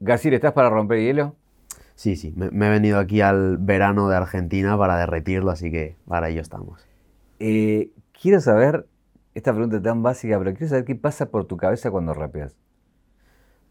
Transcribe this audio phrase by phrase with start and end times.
[0.00, 1.34] Gasir, ¿estás para romper hielo?
[1.94, 6.28] Sí, sí, me, he venido aquí al verano de Argentina para derretirlo, así que para
[6.28, 6.86] ello estamos.
[7.40, 8.86] Eh, quiero saber,
[9.34, 12.54] esta pregunta tan básica, pero quiero saber qué pasa por tu cabeza cuando rapeas.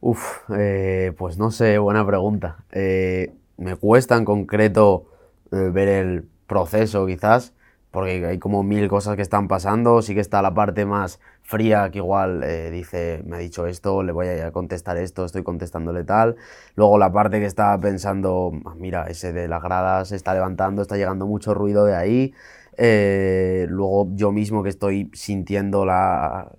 [0.01, 2.63] Uf, eh, pues no sé, buena pregunta.
[2.71, 5.05] Eh, me cuesta en concreto
[5.51, 7.53] ver el proceso quizás,
[7.91, 11.91] porque hay como mil cosas que están pasando, sí que está la parte más fría
[11.91, 16.03] que igual eh, dice, me ha dicho esto, le voy a contestar esto, estoy contestándole
[16.03, 16.35] tal,
[16.75, 20.81] luego la parte que está pensando, ah, mira, ese de las gradas se está levantando,
[20.81, 22.33] está llegando mucho ruido de ahí,
[22.77, 26.51] eh, luego yo mismo que estoy sintiendo la,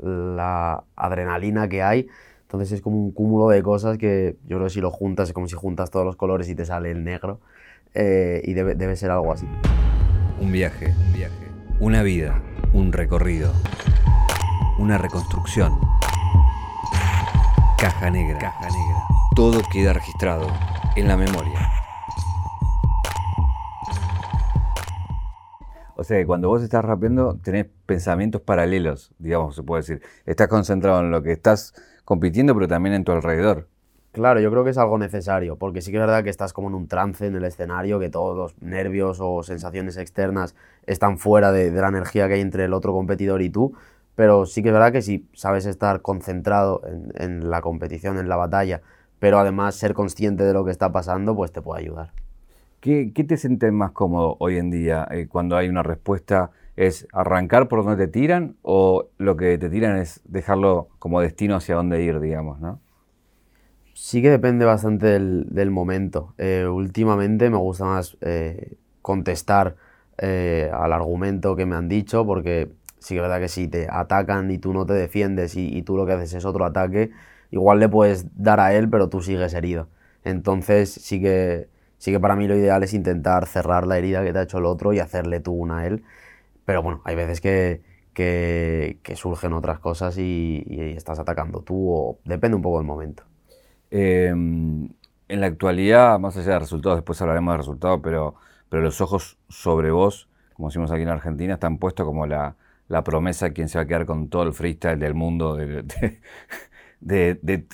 [0.95, 2.07] adrenalina que hay,
[2.43, 5.33] entonces es como un cúmulo de cosas que yo creo que si lo juntas es
[5.35, 7.41] como si juntas todos los colores y te sale el negro,
[7.93, 9.49] eh, y debe, debe ser algo así.
[10.41, 11.47] Un viaje, un viaje.
[11.81, 12.41] Una vida,
[12.73, 13.53] un recorrido.
[14.79, 15.79] Una reconstrucción.
[17.79, 18.39] Caja negra.
[18.39, 19.03] Caja negra.
[19.35, 20.49] Todo queda registrado
[20.97, 21.71] en la memoria.
[25.97, 30.03] O sea, que cuando vos estás rapeando tenés pensamientos paralelos, digamos, se puede decir.
[30.27, 31.75] Estás concentrado en lo que estás
[32.05, 33.69] compitiendo, pero también en tu alrededor.
[34.17, 36.69] Claro, yo creo que es algo necesario, porque sí que es verdad que estás como
[36.69, 40.55] en un trance en el escenario, que todos los nervios o sensaciones externas
[40.87, 43.75] están fuera de, la energía que hay entre el otro competidor y tú,
[44.17, 46.83] pero sí que es verdad que si sabes estar concentrado
[47.15, 48.81] en, la competición, en la batalla,
[49.19, 52.13] pero además ser consciente de lo que está pasando, pues te puede ayudar.
[52.81, 56.51] ¿Qué, te sientes más cómodo hoy en día eh, cuando hay una respuesta?
[56.77, 61.57] ¿Es arrancar por donde te tiran o lo que te tiran es dejarlo como destino
[61.57, 62.81] hacia dónde ir, digamos, ¿no?
[63.97, 66.35] Sí que depende bastante del, momento.
[66.37, 69.77] Eh, últimamente me gusta más eh, contestar
[70.19, 72.69] eh, al argumento que me han dicho, porque
[72.99, 75.97] sí que es verdad que si te atacan y tú no te defiendes y, tú
[75.97, 77.11] lo que haces es otro ataque,
[77.51, 79.89] igual le puedes dar a él, pero tú sigues herido.
[80.25, 84.33] Entonces sí que, sí que para mí lo ideal es intentar cerrar la herida que
[84.33, 86.03] te ha hecho el otro y hacerle tú una a él.
[86.65, 90.65] Pero bueno, hay veces que, que, surgen otras cosas y,
[90.97, 93.25] estás atacando tú, o depende un poco del momento.
[93.91, 94.89] Em,
[95.29, 98.35] en la actualidad, más allá de resultados, después hablaremos de resultados, pero,
[98.69, 102.57] pero los ojos sobre vos, como decimos aquí en Argentina, están puestos como la,
[103.05, 105.85] promesa de quien se va a quedar con todo el freestyle del mundo de,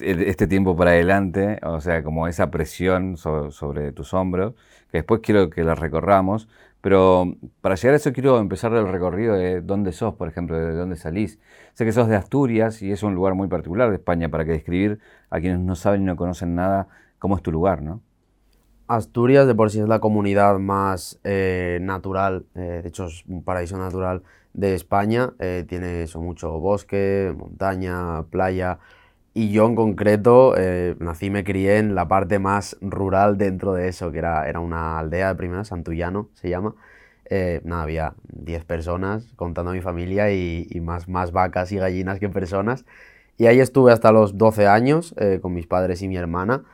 [0.00, 4.54] este tiempo para adelante, o sea, como esa presión sobre tus hombros,
[4.90, 6.48] que después quiero que la recorramos,
[6.82, 10.74] pero para llegar a eso quiero empezar el recorrido de dónde sos, por ejemplo, de
[10.74, 11.38] dónde salís.
[11.74, 14.50] Sé que sos de Asturias y es un lugar muy particular de España para que
[14.50, 14.98] describir
[15.30, 16.88] a quienes no saben y no conocen nada
[17.20, 18.00] cómo es tu lugar, ¿no?
[18.88, 23.44] Asturias de por sí es la comunidad más eh, natural, eh, de hecho es un
[23.44, 24.22] paraíso natural
[24.54, 25.32] de España.
[25.38, 28.78] Eh, tiene eso, mucho bosque, montaña, playa.
[29.34, 30.54] Y yo en concreto
[30.98, 34.60] nací y me crié en la parte más rural dentro de eso, que era, era
[34.60, 36.74] una aldea de primera, Santullano se llama.
[37.64, 42.18] nada, había 10 personas contando a mi familia y, y, más, más vacas y gallinas
[42.20, 42.84] que personas.
[43.38, 46.64] Y ahí estuve hasta los 12 años eh, con mis padres y mi hermana.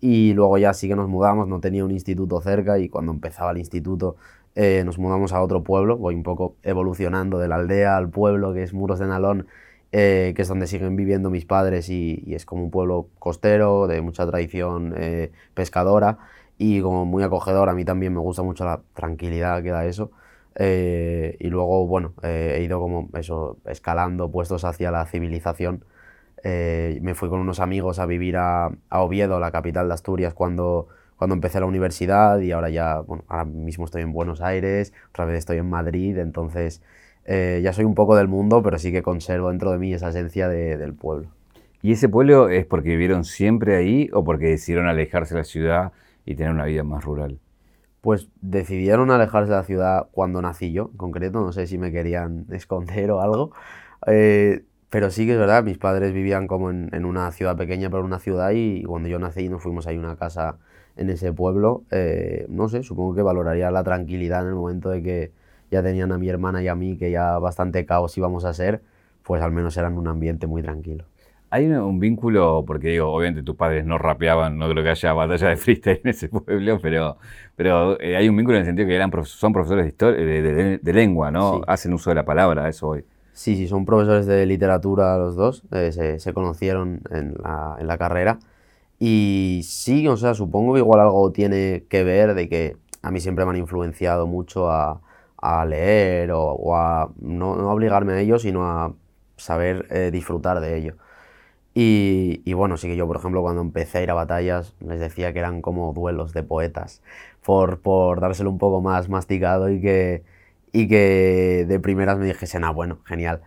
[0.00, 3.52] Y luego ya sí que nos mudamos, no tenía un instituto cerca y cuando empezaba
[3.52, 4.16] el instituto
[4.56, 5.96] eh, nos mudamos a otro pueblo.
[5.96, 9.46] Voy un poco evolucionando de la aldea al pueblo que es Muros de Nalón,
[9.92, 14.02] eh, que es donde siguen viviendo mis padres y, es como un pueblo costero, de
[14.02, 14.94] mucha tradición
[15.54, 16.18] pescadora
[16.58, 17.68] y como muy acogedor.
[17.68, 20.10] A mí también me gusta mucho la tranquilidad que da eso.
[20.58, 25.84] y luego, bueno, he ido como eso, escalando puestos hacia la civilización
[26.48, 30.86] eh, me fui con unos amigos a vivir a, Oviedo, la capital de Asturias, cuando,
[31.16, 35.24] cuando empecé la universidad y ahora ya, bueno, ahora mismo estoy en Buenos Aires, otra
[35.24, 36.82] vez estoy en Madrid, entonces
[37.24, 40.10] eh, ya soy un poco del mundo, pero sí que conservo dentro de mí esa
[40.10, 41.28] esencia del pueblo.
[41.82, 45.92] ¿Y ese pueblo es porque vivieron siempre ahí o porque decidieron alejarse de la ciudad
[46.24, 47.38] y tener una vida más rural?
[48.00, 51.92] Pues decidieron alejarse de la ciudad cuando nací yo, en concreto, no sé si me
[51.92, 53.52] querían esconder o algo.
[54.06, 58.00] Eh, pero sí que es verdad, mis padres vivían como en, una ciudad pequeña, pero
[58.00, 60.58] en una ciudad y, cuando yo nací nos fuimos ahí a una casa
[60.96, 65.02] en ese pueblo, eh, no sé, supongo que valoraría la tranquilidad en el momento de
[65.02, 65.32] que
[65.70, 68.82] ya tenían a mi hermana y a mí, que ya bastante caos íbamos a ser,
[69.22, 71.04] pues al menos eran un ambiente muy tranquilo.
[71.50, 75.48] Hay un, vínculo, porque digo, obviamente tus padres no rapeaban, no creo que haya batalla
[75.48, 77.18] de freestyle en ese pueblo, pero,
[77.54, 80.92] pero eh, hay un vínculo en el sentido que eran, son profesores de, historia, de,
[80.92, 81.62] lengua, ¿no?
[81.66, 83.04] Hacen uso de la palabra, eso hoy.
[83.32, 88.38] Sí, sí, son profesores de literatura los dos, eh, se, conocieron en la, carrera.
[88.98, 93.20] Y sí, o sea, supongo que igual algo tiene que ver de que a mí
[93.20, 95.00] siempre me han influenciado mucho a,
[95.66, 98.94] leer o, a no, obligarme a ello, sino a
[99.36, 100.96] saber eh, disfrutar de ello.
[101.74, 105.32] Y, bueno, sí que yo, por ejemplo, cuando empecé a ir a batallas, les decía
[105.34, 107.02] que eran como duelos de poetas,
[107.44, 110.24] por, por dárselo un poco más masticado y que,
[110.72, 113.42] y que de primeras me dijesen, ah, bueno, genial.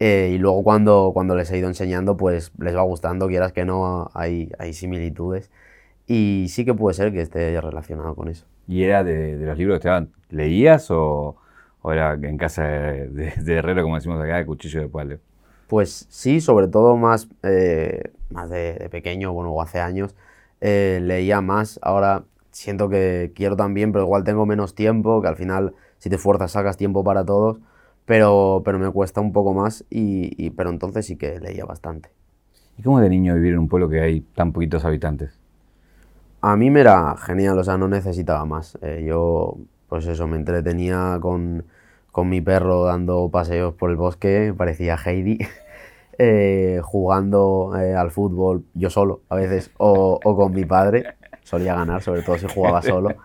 [0.00, 3.66] Eh, y luego cuando, cuando les he ido enseñando, pues les va gustando, quieras que
[3.66, 5.50] no, hay, hay similitudes.
[6.06, 8.46] Y sí que puede ser que esté relacionado con eso.
[8.66, 11.36] ¿Y era de, los libros que te daban, leías o,
[11.82, 15.18] o, era en casa de, de, herrero, como decimos acá, de cuchillo de palo?
[15.68, 20.16] Pues sí, sobre todo más, eh, más de, pequeño, bueno, o hace años,
[20.60, 21.78] eh, leía más.
[21.82, 26.16] Ahora siento que quiero también, pero igual tengo menos tiempo, que al final si te
[26.16, 27.58] fuerzas sacas tiempo para todos,
[28.06, 32.10] pero, pero me cuesta un poco más, y, pero entonces sí que leía bastante.
[32.78, 35.38] ¿Y cómo de niño vivir en un pueblo que hay tan poquitos habitantes?
[36.40, 38.78] A mí me era genial, o sea, no necesitaba más.
[38.80, 39.58] Eh, yo,
[39.88, 41.64] pues eso, me entretenía con
[42.12, 45.38] con mi perro dando paseos por el bosque, parecía Heidi,
[46.18, 52.02] eh, jugando eh, al fútbol yo solo a veces, o, con mi padre, solía ganar,
[52.02, 53.14] sobre todo si jugaba solo.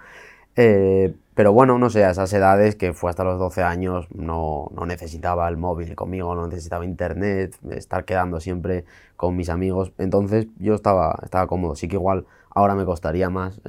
[0.57, 4.71] Eh, pero bueno, no sé, a esas edades, que fue hasta los 12 años, no,
[4.73, 8.85] no, necesitaba el móvil conmigo, no necesitaba internet, estar quedando siempre
[9.15, 9.91] con mis amigos.
[9.97, 11.75] Entonces yo estaba, estaba cómodo.
[11.75, 13.61] Sí que igual ahora me costaría más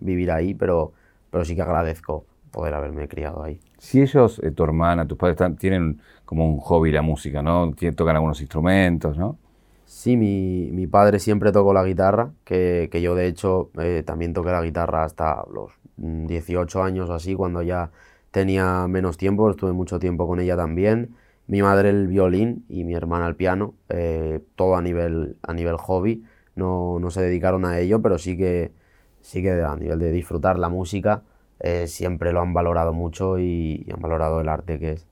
[0.00, 0.92] vivir ahí, pero,
[1.30, 3.58] pero sí que agradezco poder haberme criado ahí.
[3.78, 7.72] Si ellos, eh, tu hermana, tus padres, tienen como un hobby la música, ¿no?
[7.96, 9.38] Tocan algunos instrumentos, ¿no?
[9.86, 14.32] Sí, mi, mi padre siempre tocó la guitarra, que, que yo de hecho eh, también
[14.32, 17.90] toqué la guitarra hasta los 18 años o así, cuando ya
[18.30, 21.14] tenía menos tiempo, estuve mucho tiempo con ella también.
[21.46, 25.76] Mi madre el violín y mi hermana el piano, eh, todo a nivel, a nivel
[25.76, 26.24] hobby.
[26.56, 28.72] No, no, se dedicaron a ello, pero sí que,
[29.20, 31.22] sí que a nivel de disfrutar la música,
[31.60, 35.06] eh, siempre lo han valorado mucho y, han valorado el arte que es.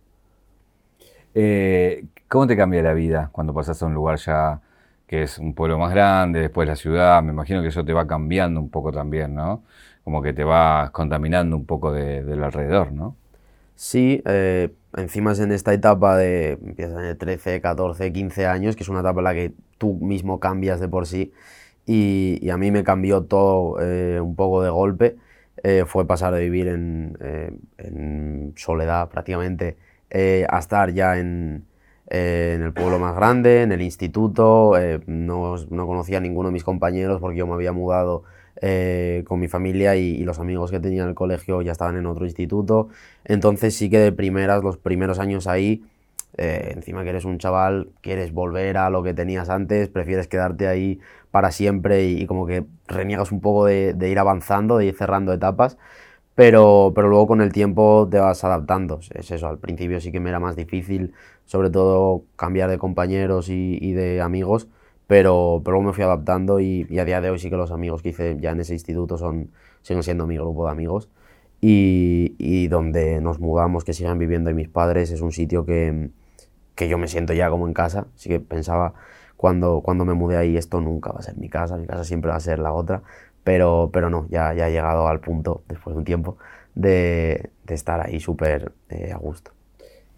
[1.35, 4.61] Eh, ¿Cómo te cambia la vida cuando pasas a un lugar ya
[5.07, 7.23] que es un pueblo más grande, después la ciudad?
[7.23, 9.63] Me imagino que eso te va cambiando un poco también, ¿no?
[10.11, 13.15] Como que te vas contaminando un poco del alrededor, ¿no?
[13.77, 18.83] Sí, eh, encima es en esta etapa de, empiezas en 13, 14, 15 años, que
[18.83, 21.33] es una etapa en la que tú mismo cambias de por sí,
[21.87, 23.77] y, a mí me cambió todo
[24.21, 25.17] un poco de golpe.
[25.63, 29.77] Eh, fue pasar de vivir en, eh, soledad prácticamente
[30.09, 31.67] eh, a estar ya en,
[32.07, 34.73] el pueblo más grande, en el instituto.
[35.07, 38.25] No, no, conocía a ninguno de mis compañeros porque yo me había mudado
[39.27, 42.07] con mi familia y, y, los amigos que tenía en el colegio ya estaban en
[42.07, 42.89] otro instituto.
[43.25, 45.83] Entonces sí que de primeras, los primeros años ahí,
[46.37, 50.69] eh, encima que eres un chaval, quieres volver a lo que tenías antes, prefieres quedarte
[50.69, 55.33] ahí para siempre y, como que reniegas un poco de, ir avanzando, de ir cerrando
[55.33, 55.77] etapas,
[56.35, 59.01] pero, pero luego con el tiempo te vas adaptando.
[59.15, 61.15] Es eso, al principio sí que me era más difícil,
[61.47, 64.69] sobre todo cambiar de compañeros y, de amigos,
[65.11, 68.01] pero, pero luego me fui adaptando y, a día de hoy sí que los amigos
[68.01, 69.51] que hice ya en ese instituto son,
[69.83, 71.09] siguen siendo mi grupo de amigos.
[71.61, 76.11] Y, y donde nos mudamos, que sigan viviendo ahí mis padres, es un sitio que,
[76.77, 78.95] que yo me siento ya como en casa, así que pensaba
[79.37, 82.31] cuando, cuando me mudé ahí, esto nunca va a ser mi casa, mi casa siempre
[82.31, 83.03] va a ser la otra,
[83.43, 86.39] pero, pero no, ya, ya he llegado al punto, después de un tiempo,
[86.77, 89.51] de, de estar ahí súper eh, a gusto.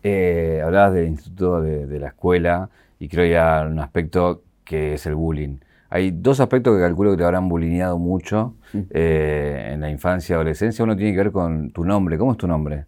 [0.02, 2.68] Eh, hablabas del instituto, de, de, la escuela,
[2.98, 5.58] y creo hay un aspecto que es el bullying.
[5.90, 8.54] Hay dos aspectos que calculo que te habrán bullyingado mucho
[8.90, 10.82] eh, en la infancia y adolescencia.
[10.82, 12.16] Uno tiene que ver con tu nombre.
[12.16, 12.86] ¿Cómo es tu nombre?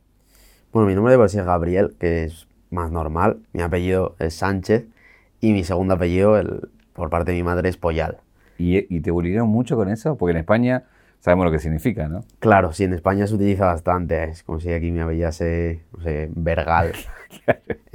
[0.73, 3.41] Bueno, mi nombre es Gabriel, que es más normal.
[3.53, 4.87] Mi apellido es Sánchez
[5.41, 8.17] y mi segundo apellido, el, por parte de mi madre, es Poyal.
[8.57, 10.17] ¿Y, te bulieron mucho con eso?
[10.17, 10.85] Porque en España
[11.21, 12.25] sabemos lo que significa, ¿no?
[12.39, 14.25] Claro, sí, en España se utiliza bastante.
[14.25, 16.93] Es como si aquí me apellidase, no sé, Vergal.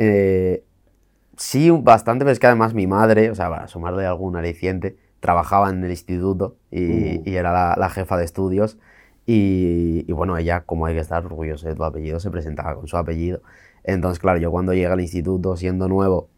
[0.01, 0.63] Eh,
[1.39, 5.69] sí, bastante, pero es que además mi madre, o sea, para sumarle algún aliciente, trabajaba
[5.69, 7.23] en el instituto y, uh.
[7.25, 8.77] era la, jefa de estudios.
[9.25, 12.87] Y, y, bueno, ella, como hay que estar orgullosa de tu apellido, se presentaba con
[12.87, 13.41] su apellido.
[13.83, 16.29] Entonces, claro, yo cuando llegué al instituto siendo nuevo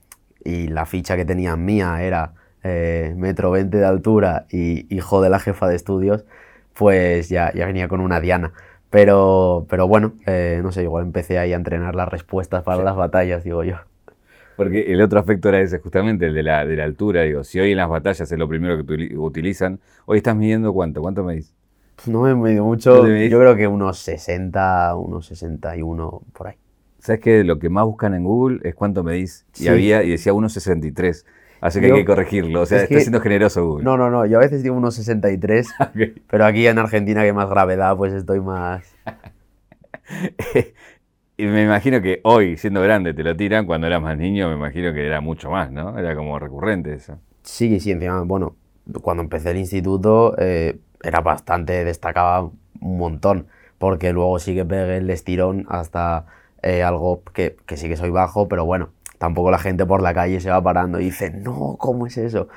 [0.43, 5.29] y la ficha que tenía mía era eh, metro 20 de altura y hijo de
[5.29, 6.25] la jefa de estudios,
[6.73, 8.53] pues ya, ya venía con una diana.
[8.89, 12.95] Pero, pero bueno, eh, no sé, igual empecé ahí a entrenar las respuestas para las
[12.95, 13.77] batallas, digo yo.
[14.55, 17.23] Porque el otro aspecto era ese, justamente el de la, de la altura.
[17.23, 21.01] Digo, si hoy en las batallas es lo primero que utilizan, hoy estás midiendo cuánto,
[21.01, 21.53] ¿cuánto medís?
[22.05, 26.55] No me mido mucho, yo creo que unos 60, unos 61, por ahí.
[27.01, 29.45] ¿Sabes que lo que más buscan en Google es cuánto medís?
[29.57, 31.25] Y había, y decía 1.63.
[31.59, 32.61] Así que hay que corregirlo.
[32.61, 33.85] O sea, está siendo generoso Google.
[33.85, 34.25] No, no, no.
[34.25, 36.13] Yo a veces digo 1.63.
[36.29, 38.83] Pero aquí en Argentina, que más gravedad, pues estoy más.
[41.41, 43.65] y me imagino que hoy, siendo grande, te lo tiran.
[43.65, 45.97] Cuando eras más niño, me imagino que era mucho más, ¿no?
[45.97, 47.17] Era como recurrente eso.
[47.41, 48.55] Sí, sí, encima, bueno,
[49.01, 53.47] cuando empecé el instituto eh, era bastante, destacaba un montón,
[53.79, 56.27] porque luego sí que pegué el estirón hasta
[56.61, 60.13] eh, algo que, que sí que soy bajo, pero bueno, tampoco la gente por la
[60.13, 62.49] calle se va parando y dice, no, ¿cómo es eso?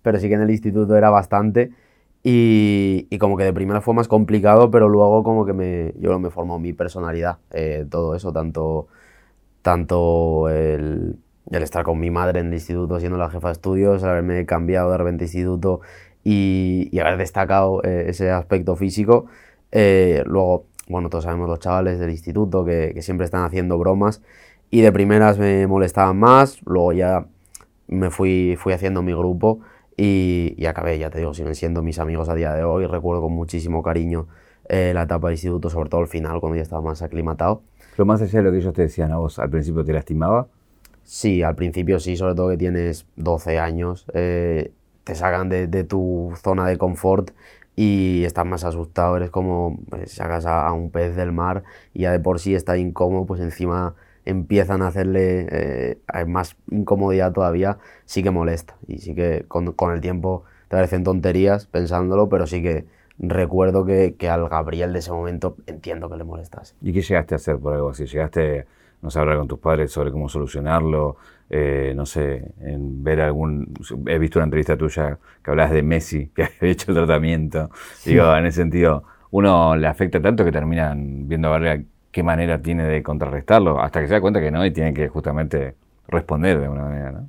[0.00, 1.72] Pero sí que en el instituto era bastante
[2.22, 6.18] y, y como que de primera fue más complicado, pero luego como que me, yo
[6.18, 8.88] me formó mi personalidad, eh, todo eso, tanto,
[9.62, 11.16] tanto el,
[11.50, 14.90] el, estar con mi madre en el instituto siendo la jefa de estudios, haberme cambiado
[14.90, 15.80] de repente instituto
[16.24, 19.26] y, y haber destacado eh, ese aspecto físico.
[19.72, 24.22] Eh, luego, bueno, todos sabemos los chavales del instituto que, que siempre están haciendo bromas
[24.70, 27.26] y de primeras me molestaban más, luego ya
[27.88, 29.60] me fui, fui haciendo mi grupo
[30.00, 33.20] y, y, acabé, ya te digo, siguen siendo mis amigos a día de hoy, recuerdo
[33.20, 34.28] con muchísimo cariño
[34.66, 37.60] eh, la etapa de instituto, sobre todo el final, cuando ya estaba más aclimatado.
[37.96, 40.46] Pero más allá de lo que ellos te decían a vos, ¿al principio te lastimaba?
[41.02, 44.72] Sí, al principio sí, sobre todo que tienes 12 años, eh,
[45.04, 47.32] te sacan de, de, tu zona de confort
[47.76, 52.02] y estás más asustado, eres como, pues, sacas a, a un pez del mar y
[52.02, 53.96] ya de por sí está incómodo, pues encima
[54.30, 58.76] empiezan a hacerle eh, más incomodidad todavía, sí que molesta.
[58.86, 62.86] Y sí que con, con, el tiempo te parecen tonterías pensándolo, pero sí que
[63.18, 66.74] recuerdo que, que, al Gabriel de ese momento entiendo que le molestase.
[66.80, 68.06] ¿Y qué llegaste a hacer por algo así?
[68.06, 68.66] ¿Llegaste,
[69.02, 71.16] no sé, a hablar con tus padres sobre cómo solucionarlo?
[71.50, 73.74] Eh, no sé, en ver algún...
[74.06, 77.70] He visto una entrevista tuya que hablas de Messi, que había hecho el tratamiento.
[77.96, 78.10] Sí.
[78.10, 82.60] Digo, en ese sentido, uno le afecta tanto que terminan viendo a verle qué manera
[82.60, 85.74] tiene de contrarrestarlo, hasta que se da cuenta que no y tiene que justamente
[86.08, 87.28] responder de alguna manera, ¿no?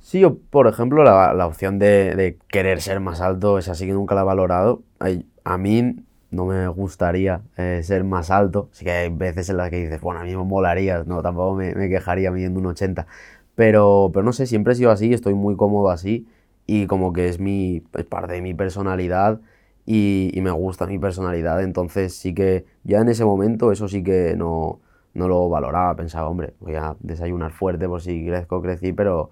[0.00, 3.86] Sí, yo, por ejemplo, la, la opción de, de, querer ser más alto, esa sí
[3.86, 4.82] que nunca la he valorado.
[5.44, 5.96] A mí
[6.30, 10.00] no me gustaría eh, ser más alto, sí que hay veces en las que dices,
[10.00, 13.06] bueno, a mí me molaría, no, tampoco me, me quejaría midiendo un 80,
[13.54, 16.26] pero, pero no sé, siempre he sido así, estoy muy cómodo así
[16.66, 19.40] y como que es mi, es parte de mi personalidad
[19.86, 21.62] y, me gusta mi personalidad.
[21.62, 24.80] Entonces sí que ya en ese momento eso sí que no,
[25.14, 25.96] no lo valoraba.
[25.96, 29.30] Pensaba, hombre, voy a desayunar fuerte por si crezco, crecí, pero,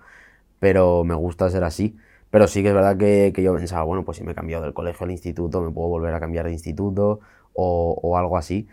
[0.60, 1.96] pero me gusta ser así.
[2.30, 4.64] Pero sí que es verdad que, que yo pensaba, bueno, pues si me he cambiado
[4.64, 7.20] del colegio al instituto, me puedo volver a cambiar de instituto
[7.54, 8.68] o, o algo así.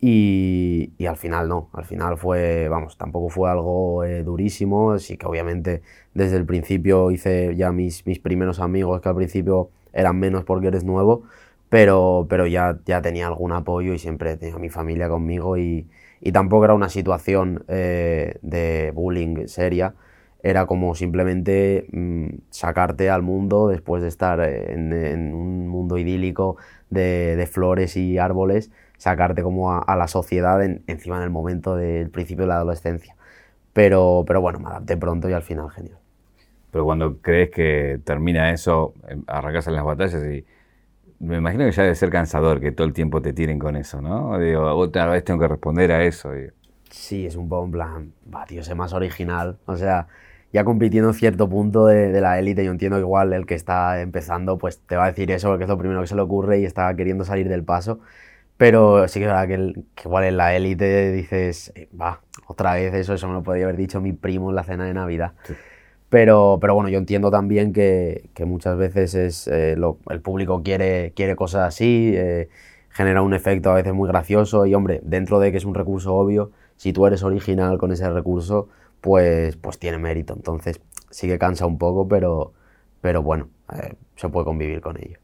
[0.00, 5.16] Y, y, al final no, al final fue, vamos, tampoco fue algo eh, durísimo, sí
[5.16, 10.18] que obviamente desde el principio hice ya mis, mis primeros amigos que al principio eran
[10.18, 11.24] menos porque eres nuevo,
[11.68, 15.86] pero, pero ya, ya tenía algún apoyo y siempre tenía mi familia conmigo y,
[16.20, 19.94] y tampoco era una situación eh, de bullying seria,
[20.42, 26.56] era como simplemente mmm, sacarte al mundo después de estar en, en un mundo idílico
[26.90, 31.30] de, de, flores y árboles, sacarte como a, a la sociedad en, encima en el
[31.30, 33.16] momento del principio de la adolescencia.
[33.74, 36.01] Pero, pero bueno, me adapté pronto y al final genial.
[36.72, 40.44] Pero cuando crees que termina eso, em, arrancas en las batallas y
[41.20, 44.00] me imagino que ya debe ser cansador que todo el tiempo te tiren con eso,
[44.00, 44.38] ¿no?
[44.38, 46.32] Digo, otra vez tengo que responder a eso.
[46.32, 46.52] Digo.
[46.90, 49.58] Sí, es un poco en plan, va, tío, sé más original.
[49.66, 50.08] O sea,
[50.50, 53.54] ya compitiendo en cierto punto de, de la élite, yo entiendo que igual el que
[53.54, 56.22] está empezando, pues te va a decir eso porque es lo primero que se le
[56.22, 58.00] ocurre y está queriendo salir del paso.
[58.56, 62.20] Pero sí que es verdad que, el, que igual en la élite dices, eh, va,
[62.46, 64.94] otra vez eso, eso me lo podría haber dicho mi primo en la cena de
[64.94, 65.32] Navidad.
[65.44, 65.54] Sí.
[66.12, 70.62] Pero, pero bueno, yo entiendo también que, que muchas veces es, eh, lo, el público
[70.62, 72.50] quiere, quiere cosas así, eh,
[72.90, 76.14] genera un efecto a veces muy gracioso y hombre, dentro de que es un recurso
[76.14, 78.68] obvio, si tú eres original con ese recurso,
[79.00, 80.34] pues, pues tiene mérito.
[80.34, 82.52] Entonces sí que cansa un poco, pero,
[83.00, 85.16] pero bueno, eh, se puede convivir con ello.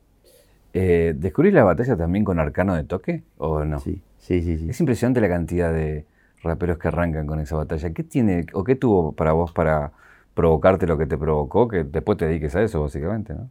[0.72, 3.78] Eh, ¿Descubrís la batalla también con Arcano de Toque o no?
[3.80, 4.70] Sí, sí, sí, sí.
[4.70, 6.06] Es impresionante la cantidad de
[6.42, 7.90] raperos que arrancan con esa batalla.
[7.92, 9.92] ¿Qué tiene o qué tuvo para vos para
[10.38, 13.50] provocarte lo que te provocó, que después te dediques a eso, básicamente, ¿no?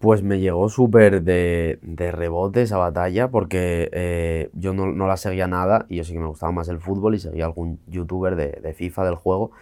[0.00, 5.16] Pues me llegó súper de, de, rebote esa batalla porque eh, yo no, no, la
[5.16, 8.34] seguía nada y yo sí que me gustaba más el fútbol y seguía algún youtuber
[8.34, 9.52] de, de FIFA del juego.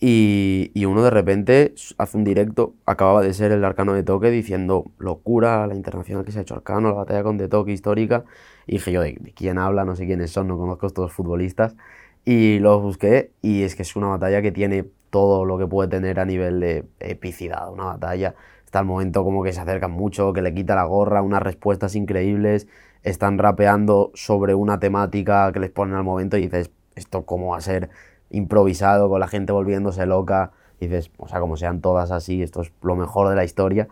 [0.00, 4.30] Y, y, uno de repente hace un directo, acababa de ser el arcano de toque
[4.30, 8.24] diciendo locura, la internacional que se ha hecho arcano, la batalla con de toque histórica.
[8.66, 9.84] Y dije yo, ¿de, quién habla?
[9.84, 11.76] No sé quiénes son, no conozco a estos futbolistas.
[12.24, 15.88] Y los busqué y es que es una batalla que tiene todo lo que puede
[15.88, 18.34] tener a nivel de epicidad, una batalla.
[18.64, 21.94] Está el momento como que se acercan mucho, que le quita la gorra, unas respuestas
[21.94, 22.66] increíbles,
[23.04, 27.58] están rapeando sobre una temática que les ponen al momento y dices, ¿esto cómo va
[27.58, 27.90] a ser
[28.30, 30.50] improvisado, con la gente volviéndose loca?
[30.80, 33.86] Y dices, o sea, como sean todas así, esto es lo mejor de la historia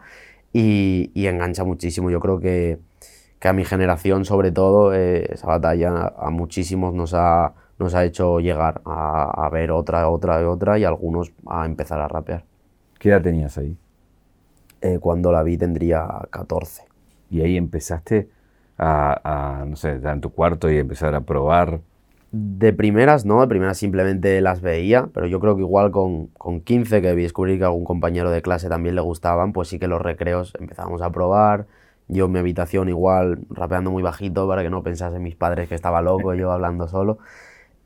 [0.52, 2.11] y, engancha muchísimo.
[2.11, 2.81] Yo creo que,
[3.38, 7.95] que, a mi generación, sobre todo, eh, esa batalla a, a muchísimos nos ha nos
[7.95, 12.09] ha hecho llegar a, a, ver otra, otra y otra y algunos a empezar a
[12.09, 12.45] rapear.
[12.99, 13.76] ¿Qué edad tenías ahí?
[14.83, 16.85] eh, cuando la vi tendría 14.
[17.31, 18.29] Y ahí empezaste
[18.79, 21.81] a, no sé, estar en tu cuarto y empezar a probar.
[22.33, 26.61] De primeras no, de primeras simplemente las veía, pero yo creo que igual con, con
[26.61, 29.79] 15 que vi descubrir que a algún compañero de clase también le gustaban, pues sí
[29.79, 31.67] que los recreos empezábamos a probar,
[32.09, 35.75] yo en mi habitación igual rapeando muy bajito para que no pensasen mis padres que
[35.75, 37.19] estaba loco, yo hablando solo.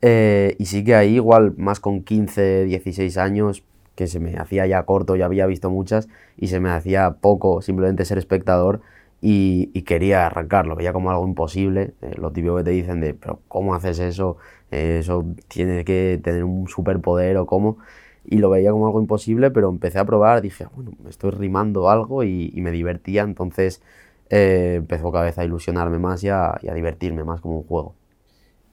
[0.01, 3.63] Eh, y sí que ahí igual más con 15, 16 años,
[3.95, 7.61] que se me hacía ya corto, ya había visto muchas, y se me hacía poco
[7.61, 8.81] simplemente ser espectador
[9.21, 13.39] y, quería arrancarlo, veía como algo imposible, eh, lo típico que te dicen de, pero
[13.47, 14.37] ¿cómo haces eso?
[14.71, 17.77] Eh, eso tiene que tener un superpoder o cómo,
[18.25, 22.23] y lo veía como algo imposible, pero empecé a probar, dije, bueno, estoy rimando algo
[22.23, 23.81] y, y me divertía, entonces
[24.29, 27.95] eh, empezó cada vez a ilusionarme más y a, divertirme más como un juego.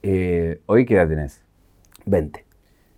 [0.07, 1.41] Eh, ¿Hoy qué edad tenés?
[2.05, 2.45] 20.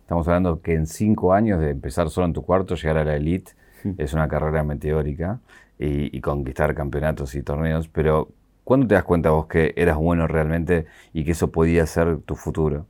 [0.02, 3.16] Estamos hablando que en 5 años de empezar solo en tu cuarto, llegar a la
[3.16, 3.54] elite,
[3.86, 3.92] mm.
[3.98, 5.40] es una carrera meteórica
[5.80, 8.28] y, conquistar campeonatos y torneos, pero
[8.66, 12.36] ¿cuándo te das cuenta vos que eras bueno realmente y que eso podía ser tu
[12.36, 12.86] futuro?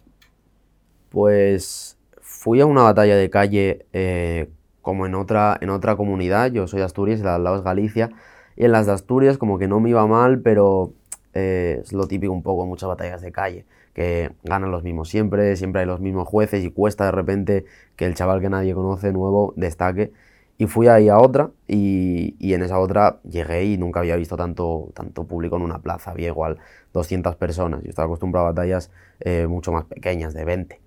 [1.09, 4.49] Pues fui a una batalla de calle eh,
[4.81, 8.09] como en otra, en otra comunidad, yo soy de Asturias, al lado es Galicia,
[8.55, 10.91] y en las de Asturias como que no me iba mal, pero
[11.35, 13.65] eh, es lo típico un poco muchas batallas de calle,
[13.97, 18.05] que ganan los mismos siempre, siempre hay los mismos jueces y cuesta de repente que
[18.05, 20.11] el chaval que nadie conoce nuevo destaque.
[20.59, 24.37] Y fui ahí a otra y, y, en esa otra llegué y nunca había visto
[24.37, 26.57] tanto, tanto público en una plaza, había igual
[26.93, 27.83] 200 personas.
[27.83, 30.79] Yo estaba acostumbrado a batallas eh, mucho más pequeñas, de 20.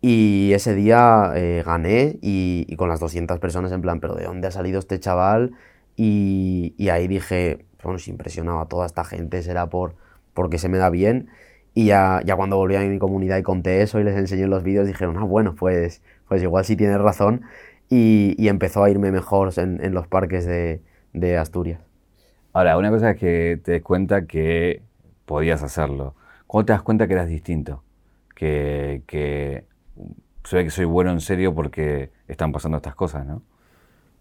[0.00, 4.48] Y ese día eh, gané y, con las 200 personas en plan, pero ¿de dónde
[4.48, 5.52] ha salido este chaval?
[5.96, 9.94] Y, ahí dije, bueno, si impresionaba a toda esta gente será por,
[10.34, 11.28] porque se me da bien.
[11.74, 14.62] Y ya, ya cuando volví a mi comunidad y conté eso y les enseñé los
[14.62, 17.42] vídeos, dijeron, ah, bueno, pues, pues igual sí tienes razón.
[17.88, 21.80] Y, y empezó a irme mejor en, en los parques de, de, Asturias.
[22.52, 24.82] Ahora, una cosa es que te des cuenta que
[25.24, 26.14] podías hacerlo.
[26.46, 27.82] ¿Cuándo te das cuenta que eras distinto?
[28.34, 29.66] Que, que
[30.44, 33.42] se ve que soy bueno en serio porque están pasando estas cosas, ¿no?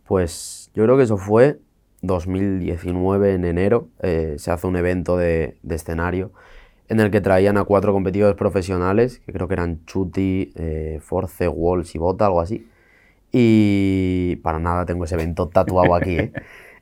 [0.05, 1.59] Pues yo creo que eso fue
[2.01, 3.89] 2019 en enero.
[4.01, 6.31] Eh, se hace un evento de, escenario
[6.91, 11.47] en el que traían a cuatro competidores profesionales, que creo que eran Chuti, eh, Force,
[11.47, 12.67] Walls y Bota, algo así.
[13.31, 16.33] Y para nada tengo ese evento tatuado aquí, ¿eh?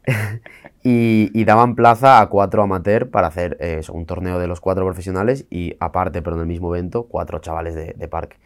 [0.83, 3.59] y, daban plaza a cuatro amateur para hacer
[3.93, 7.75] un torneo de los cuatro profesionales y aparte, pero en el mismo evento, cuatro chavales
[7.75, 8.37] de, de parque.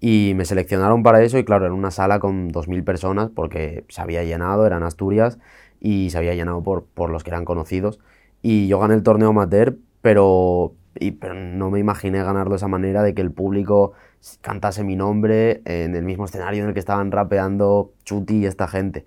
[0.00, 4.00] Y me seleccionaron para eso y claro, en una sala con 2.000 personas porque se
[4.00, 5.38] había llenado, eran Asturias
[5.78, 8.00] y se había llenado por, por los que eran conocidos.
[8.40, 12.68] Y yo gané el torneo amateur, pero, y, pero no me imaginé ganarlo de esa
[12.68, 13.92] manera, de que el público
[14.40, 18.68] cantase mi nombre en el mismo escenario en el que estaban rapeando Chuti y esta
[18.68, 19.04] gente.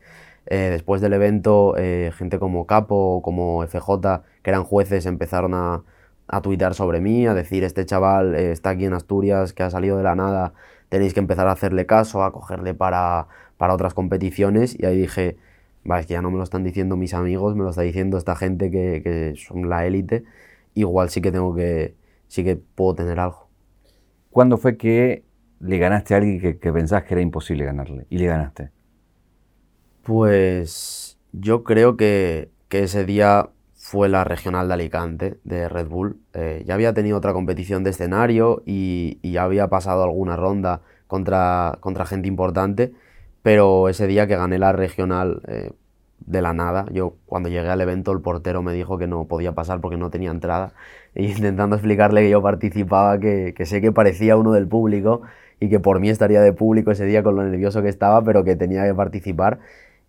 [0.48, 5.54] Eh, después del evento, eh, gente como Capo o como FJ, que eran jueces, empezaron
[5.54, 5.84] a,
[6.28, 9.70] a tuitear sobre mí, a decir, este chaval eh, está aquí en Asturias, que ha
[9.70, 10.54] salido de la nada
[10.90, 14.78] tenéis que empezar a hacerle caso, a cogerle para, para otras competiciones.
[14.80, 15.38] Y ahí dije,
[15.84, 18.36] vale, que ya no me lo están diciendo mis amigos, me lo está diciendo esta
[18.36, 20.24] gente que, que son la élite.
[20.76, 21.96] Igual sí que tengo que,
[22.28, 23.50] sí que puedo tener algo.
[24.30, 25.24] ¿Cuándo fue que
[25.60, 28.70] le ganaste a alguien que, que pensabas que era imposible ganarle y le ganaste?
[30.04, 33.50] Pues yo creo que, que ese día
[33.86, 36.20] fue la regional de Alicante de Red Bull.
[36.34, 41.78] Eh, ya había tenido otra competición de escenario y, ya había pasado alguna ronda contra,
[41.82, 42.94] contra gente importante,
[43.44, 45.72] pero ese día que gané la regional eh,
[46.26, 49.54] de la nada, yo cuando llegué al evento el portero me dijo que no podía
[49.54, 50.74] pasar porque no tenía entrada,
[51.16, 55.22] y intentando explicarle que yo participaba, que, que sé que parecía uno del público
[55.60, 58.44] y que por mí estaría de público ese día con lo nervioso que estaba, pero
[58.44, 59.60] que tenía que participar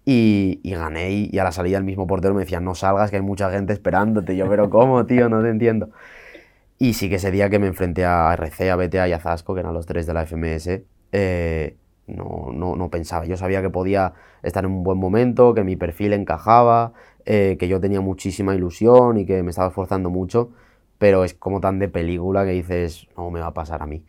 [0.09, 3.23] y, gané y, a la salida el mismo portero me decía, no salgas, que hay
[3.23, 4.37] mucha gente esperándote.
[4.37, 5.29] Yo, pero ¿cómo, tío?
[5.29, 5.91] No te entiendo.
[6.79, 9.55] Y sí que ese día que me enfrenté a RC, a BTA y a Zasco,
[9.55, 13.25] que eran los tres de la FMS, eh, no, no, no, pensaba.
[13.27, 16.93] Yo sabía que podía estar en un buen momento, que mi perfil encajaba,
[17.25, 20.51] eh, que yo tenía muchísima ilusión y que me estaba esforzando mucho,
[20.99, 24.05] pero es como tan de película que dices, no me va a pasar a mí.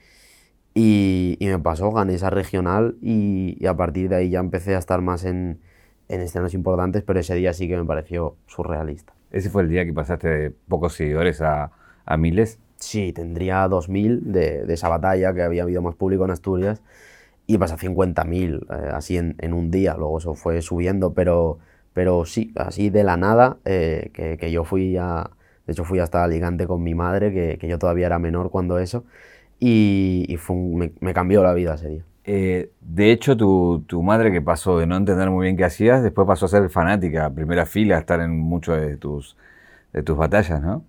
[0.74, 4.76] Y, y me pasó, gané esa regional y, y, a partir de ahí ya empecé
[4.76, 5.60] a estar más en,
[6.08, 9.14] en escenas importantes, pero ese día sí que me pareció surrealista.
[9.32, 11.72] ¿Ese fue el día que pasaste de pocos seguidores a,
[12.06, 12.60] a miles?
[12.78, 16.84] Sí, tendría 2.000 de, de, esa batalla, que había habido más público en Asturias,
[17.48, 21.60] y pasé a 50.000, eh, así en, en, un día, luego eso fue subiendo, pero,
[21.94, 25.32] pero sí, así de la nada, eh, que, que, yo fui a,
[25.66, 28.80] de hecho fui hasta Alicante con mi madre, que, que yo todavía era menor cuando
[28.80, 29.06] eso,
[29.60, 32.04] y, y fue me, me cambió la vida ese día.
[32.30, 36.04] Eh, de hecho, tu, tu, madre que pasó de no entender muy bien qué hacías,
[36.04, 39.38] después pasó a ser fanática, primera fila, a estar en muchas de tus,
[39.94, 40.84] de tus batallas, ¿no?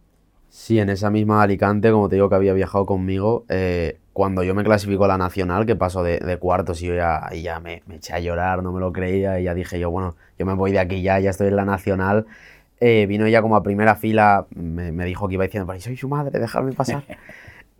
[0.48, 4.52] Sí, en esa misma Alicante, como te digo que había viajado conmigo, eh, cuando yo
[4.52, 7.60] me clasifico a la nacional, que pasó de, de cuartos y yo ya, y ya
[7.60, 10.44] me, me, eché a llorar, no me lo creía, y ya dije yo, bueno, yo
[10.44, 12.26] me voy de aquí ya, ya estoy en la nacional.
[12.80, 16.08] Eh, vino ella como a primera fila, me, me dijo que iba diciendo, soy su
[16.08, 17.04] madre, déjame pasar.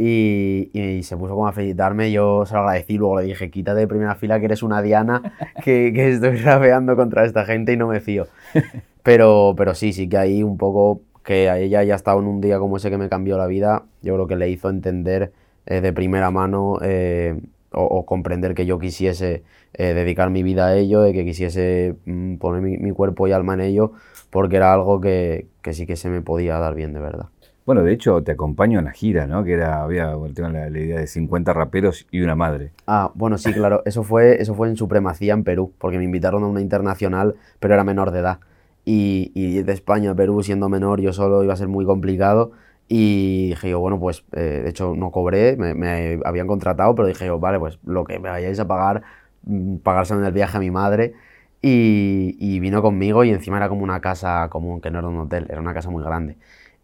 [0.01, 3.81] Y, y, se puso como a felicitarme, yo se lo agradecí, luego le dije, quítate
[3.81, 7.77] de primera fila que eres una Diana, que, que estoy rapeando contra esta gente y
[7.77, 8.29] no me fío.
[9.03, 12.41] Pero, pero sí, sí que ahí un poco que a ella ya estado en un
[12.41, 15.33] día como ese que me cambió la vida, yo creo que le hizo entender
[15.69, 17.39] eh, de primera mano eh,
[17.73, 19.43] o, o, comprender que yo quisiese
[19.75, 23.33] eh, dedicar mi vida a ello, de que quisiese mm, poner mi, mi, cuerpo y
[23.33, 23.93] alma en ello,
[24.31, 27.27] porque era algo que, que sí que se me podía dar bien de verdad.
[27.67, 29.45] Bueno, de hecho, te acompaño en la gira, ¿no?
[29.45, 32.73] Que era, había bueno, la, la, idea de 50 raperos y una madre.
[32.87, 33.83] Ah, bueno, sí, claro.
[33.85, 37.75] Eso fue, eso fue en Supremacía, en Perú, porque me invitaron a una internacional, pero
[37.75, 38.39] era menor de edad.
[38.87, 42.53] Y, y de España a Perú, siendo menor, yo solo iba a ser muy complicado.
[42.89, 47.27] Y dije yo, bueno, pues, eh, de hecho, no cobré, me, habían contratado, pero dije
[47.27, 49.03] yo, vale, pues lo que me vayáis a pagar,
[49.43, 51.15] mm, pagárselo en el viaje a mi madre.
[51.61, 55.47] Y, vino conmigo y encima era como una casa común, que no era un hotel,
[55.51, 56.37] era una casa muy grande.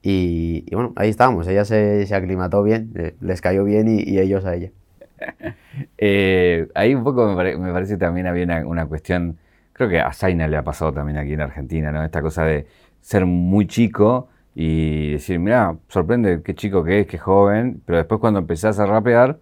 [0.02, 4.54] Y, bueno, ahí estábamos, ella se, aclimató bien, eh, les cayó bien y, ellos a
[4.54, 4.70] ella.
[5.98, 9.38] eh, ahí un poco me, me, parece también había una, una, cuestión,
[9.72, 12.04] creo que a Zaina le ha pasado también aquí en Argentina, ¿no?
[12.04, 12.66] Esta cosa de
[13.00, 18.20] ser muy chico y decir, mira, sorprende qué chico que es, qué joven, pero después
[18.20, 19.38] cuando empezás a rapear,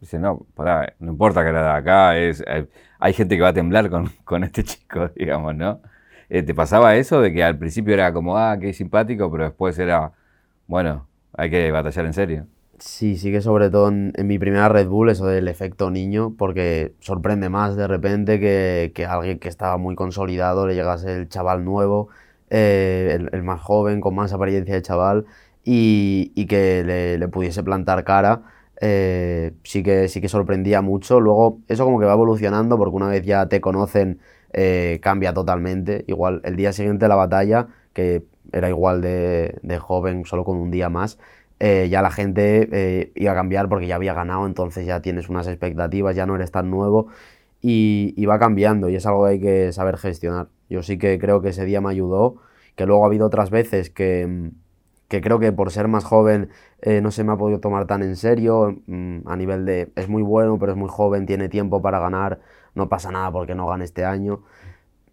[0.00, 0.46] dice, no,
[0.98, 4.10] no importa que la de acá, es, hay, hay gente que va a temblar con,
[4.24, 5.80] con este chico, digamos, ¿no?
[6.28, 9.78] Eh, ¿Te pasaba eso de que al principio era como, ah, qué simpático, pero después
[9.78, 10.12] era,
[10.66, 12.46] bueno, hay que batallar en serio?
[12.78, 16.94] Sí, sí que sobre todo en, mi primera Red Bull eso del efecto niño, porque
[17.00, 21.64] sorprende más de repente que, que alguien que estaba muy consolidado le llegase el chaval
[21.64, 22.08] nuevo,
[22.54, 25.24] eh, el, más joven, con más apariencia de chaval,
[25.64, 26.84] y, que
[27.18, 28.42] le, pudiese plantar cara.
[28.80, 31.18] Eh, sí, que, sí que sorprendía mucho.
[31.18, 34.20] Luego, eso como que va evolucionando, porque una vez ya te conocen
[34.52, 36.04] eh, cambia totalmente.
[36.08, 40.70] Igual el día siguiente de la batalla, que era igual de, joven, solo con un
[40.70, 41.18] día más,
[41.58, 46.14] ya la gente iba a cambiar porque ya había ganado, entonces ya tienes unas expectativas,
[46.16, 47.08] ya no eres tan nuevo
[47.62, 50.48] y, y, va cambiando y es algo que hay que saber gestionar.
[50.72, 52.36] Yo sí que creo que ese día me ayudó,
[52.76, 54.50] que luego ha habido otras veces que,
[55.08, 58.02] que creo que por ser más joven eh, no se me ha podido tomar tan
[58.02, 61.82] en serio, mm, a nivel de es muy bueno, pero es muy joven, tiene tiempo
[61.82, 62.40] para ganar
[62.74, 64.42] no pasa nada porque no gane este año.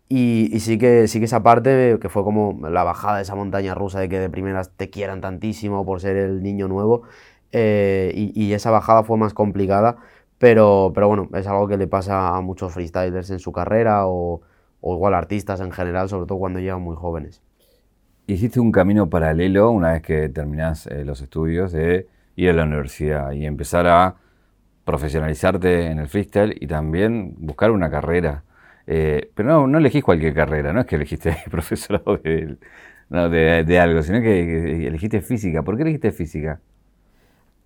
[0.10, 3.36] Y, y, sí, que, sí que esa parte, que fue como la bajada de esa
[3.36, 7.04] montaña rusa de que de primeras te quieran tantísimo por ser el niño nuevo,
[7.52, 9.98] eh, y, y, esa bajada fue más complicada,
[10.40, 14.08] pero, pero bueno, es algo que le pasa a muchos freestylers en su carrera
[14.82, 17.42] o igual artistas en general, sobre todo cuando llegan muy jóvenes.
[18.28, 22.64] Hiciste un camino paralelo una vez que terminás eh, los estudios de ir a la
[22.64, 24.16] universidad y empezar a
[24.86, 28.44] profesionalizarte en el freestyle y también buscar una carrera.
[28.88, 32.58] Eh, pero no, no elegís cualquier carrera, no es que elegiste profesorado de,
[33.10, 35.64] no, de, de, algo, sino que, que, elegiste física.
[35.64, 36.60] ¿Por qué elegiste física?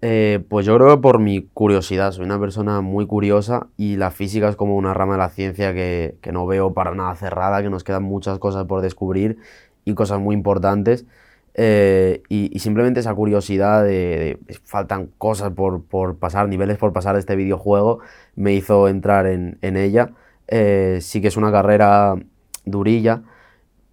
[0.05, 4.11] Eh, pues yo creo que por mi curiosidad, soy una persona muy curiosa y la
[4.11, 7.63] física es como una rama de la ciencia que, que no veo para nada cerrada,
[7.63, 9.37] que nos quedan muchas cosas por descubrir
[9.85, 11.05] y cosas muy importantes.
[11.53, 17.21] Eh, y, simplemente esa curiosidad de faltan cosas por, por, pasar, niveles por pasar de
[17.21, 17.99] este videojuego,
[18.35, 20.11] me hizo entrar en, en ella.
[20.47, 22.15] Eh, sí que es una carrera
[22.65, 23.23] durilla,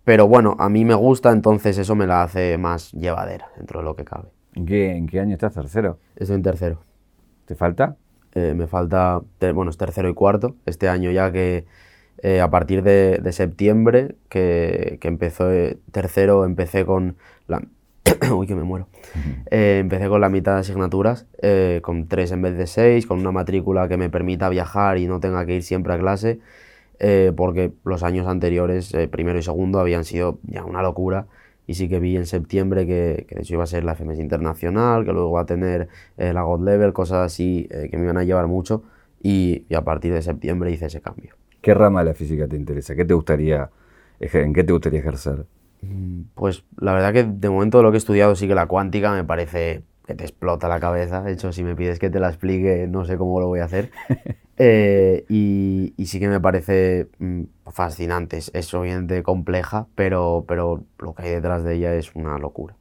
[0.04, 3.84] pero bueno, a mí me gusta, entonces eso me la hace más llevadera dentro de
[3.84, 4.39] lo que cabe.
[4.60, 5.54] ¿En qué, en qué año estás?
[5.54, 5.98] ¿Tercero?
[6.16, 6.82] Estoy en tercero.
[7.46, 7.96] ¿Te falta?
[8.34, 9.22] Eh, me falta,
[9.54, 10.54] bueno, es tercero y cuarto.
[10.66, 11.64] Este año ya que
[12.18, 17.62] eh, a partir de, de septiembre, que, que, empezó eh, tercero, empecé con la...
[18.36, 18.86] Uy, que me muero.
[19.50, 21.26] Eh, empecé con la mitad de asignaturas,
[21.80, 25.20] con tres en vez de seis, con una matrícula que me permita viajar y no
[25.20, 26.38] tenga que ir siempre a clase,
[27.34, 31.28] porque los años anteriores, primero y segundo, habían sido ya una locura.
[31.70, 34.18] Y sí que vi en septiembre que, que de hecho iba a ser la FMS
[34.18, 38.24] Internacional, que luego va a tener la God Level, cosas así que me iban a
[38.24, 38.82] llevar mucho.
[39.22, 41.36] Y, y a partir de septiembre hice ese cambio.
[41.60, 42.96] ¿Qué rama de la física te interesa?
[42.96, 43.70] ¿Qué te gustaría,
[44.18, 45.46] ¿En qué te gustaría ejercer?
[45.82, 49.12] Mm, pues la verdad que de momento lo que he estudiado sí que la cuántica
[49.12, 51.22] me parece que te explota la cabeza.
[51.22, 53.64] De hecho, si me pides que te la explique, no sé cómo lo voy a
[53.64, 53.90] hacer.
[54.62, 58.36] eh, y, y, sí que me parece mm, fascinante.
[58.38, 62.76] Es, es, obviamente compleja, pero, pero lo que hay detrás de ella es una locura.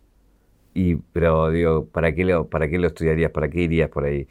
[0.73, 3.31] Y, pero digo, ¿para qué lo, para qué lo estudiarías?
[3.31, 4.27] ¿Para qué irías por ahí?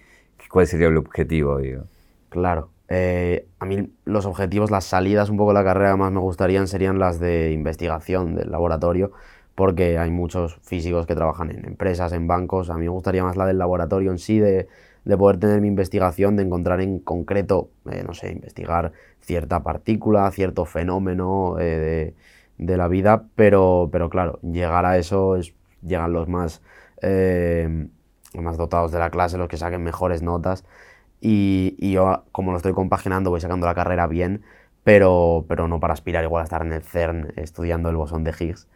[0.50, 1.58] ¿Cuál sería el objetivo?
[1.58, 1.84] Digo?
[2.28, 6.20] Claro, Eh, a mí los objetivos, las salidas un poco de la carrera más me
[6.20, 9.12] gustarían serían las de investigación del laboratorio,
[9.54, 12.70] porque hay muchos físicos que trabajan en empresas, en bancos.
[12.70, 14.68] A mí me gustaría más la del laboratorio en sí, de,
[15.08, 20.30] de poder tener mi investigación, de encontrar en concreto, eh, no sé, investigar cierta partícula,
[20.30, 22.12] cierto fenómeno eh,
[22.58, 26.60] de, la vida, pero, pero claro, llegar a eso es, llegan los más,
[27.00, 27.88] eh,
[28.34, 30.66] los más dotados de la clase, los que saquen mejores notas,
[31.22, 34.42] y, yo, como lo estoy compaginando, voy sacando la carrera bien,
[34.84, 38.34] pero, pero no para aspirar igual a estar en el CERN estudiando el bosón de
[38.38, 38.68] Higgs.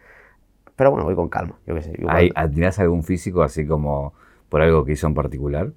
[0.75, 1.93] Pero bueno, voy con calma, yo qué sé.
[1.95, 2.33] Igual.
[2.51, 4.13] ¿Tienes algún físico así como
[4.49, 5.71] por algo que hizo en particular?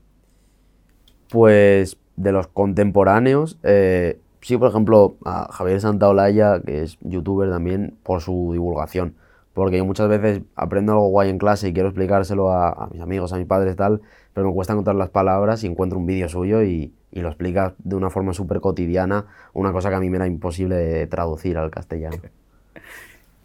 [1.29, 7.97] Pues de los contemporáneos, eh, sí, por ejemplo, a Javier Santaolalla, que es youtuber también,
[8.03, 9.15] por su divulgación.
[9.53, 13.33] Porque yo muchas veces aprendo algo guay en clase y quiero explicárselo a, mis amigos,
[13.33, 14.03] a mis padres tal,
[14.35, 17.97] pero me cuesta encontrar las palabras y encuentro un vídeo suyo y, lo explica de
[17.97, 22.19] una forma súper cotidiana, una cosa que a mí me era imposible traducir al castellano.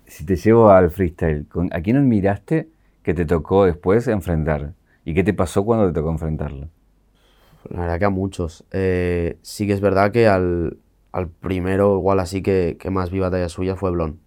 [0.05, 2.67] Si te llevo al freestyle, ¿a quién admiraste
[3.01, 4.73] que te tocó después enfrentar?
[5.05, 6.67] ¿Y qué te pasó cuando te tocó enfrentarlo?
[7.69, 8.65] La verdad que a muchos.
[8.71, 10.77] Eh, sí que es verdad que al,
[11.11, 14.19] al primero, igual así que, que, más vi batalla suya, fue Blon.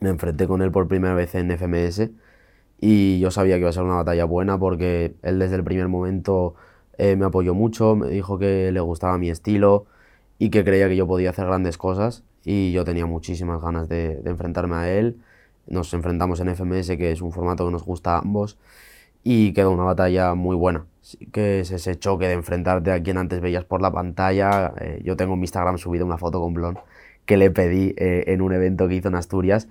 [0.00, 2.10] Me enfrenté con él por primera vez en FMS
[2.80, 5.88] y yo sabía que iba a ser una batalla buena porque él desde el primer
[5.88, 6.54] momento
[6.98, 9.86] eh, me apoyó mucho, me dijo que le gustaba mi estilo
[10.38, 14.16] y que creía que yo podía hacer grandes cosas y yo tenía muchísimas ganas de,
[14.16, 15.20] de enfrentarme a él.
[15.68, 18.58] Nos enfrentamos en FMS, que es un formato que nos gusta a ambos,
[19.22, 20.86] y quedó una batalla muy buena
[21.32, 24.72] que es ese choque de enfrentarte a quien antes veías por la pantalla.
[24.80, 26.78] Eh, yo tengo en mi Instagram subido una foto con Blon
[27.26, 29.68] que le pedí eh, en un evento que hizo en Asturias,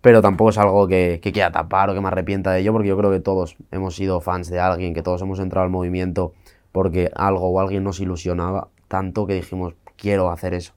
[0.00, 2.88] pero tampoco es algo que, que, quiera tapar o que me arrepienta de ello, porque
[2.88, 6.34] yo creo que todos hemos sido fans de alguien, que todos hemos entrado al movimiento
[6.72, 10.74] porque algo o alguien nos ilusionaba tanto que dijimos, quiero hacer eso.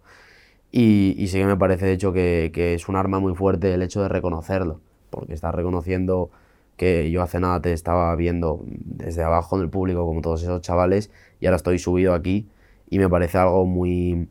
[0.71, 3.73] Y, y sí que me parece, de hecho, que, que es un arma muy fuerte
[3.73, 6.31] el hecho de reconocerlo, porque estás reconociendo
[6.77, 10.61] que yo hace nada te estaba viendo desde abajo en el público como todos esos
[10.61, 12.47] chavales y ahora estoy subido aquí
[12.89, 14.27] y me parece algo muy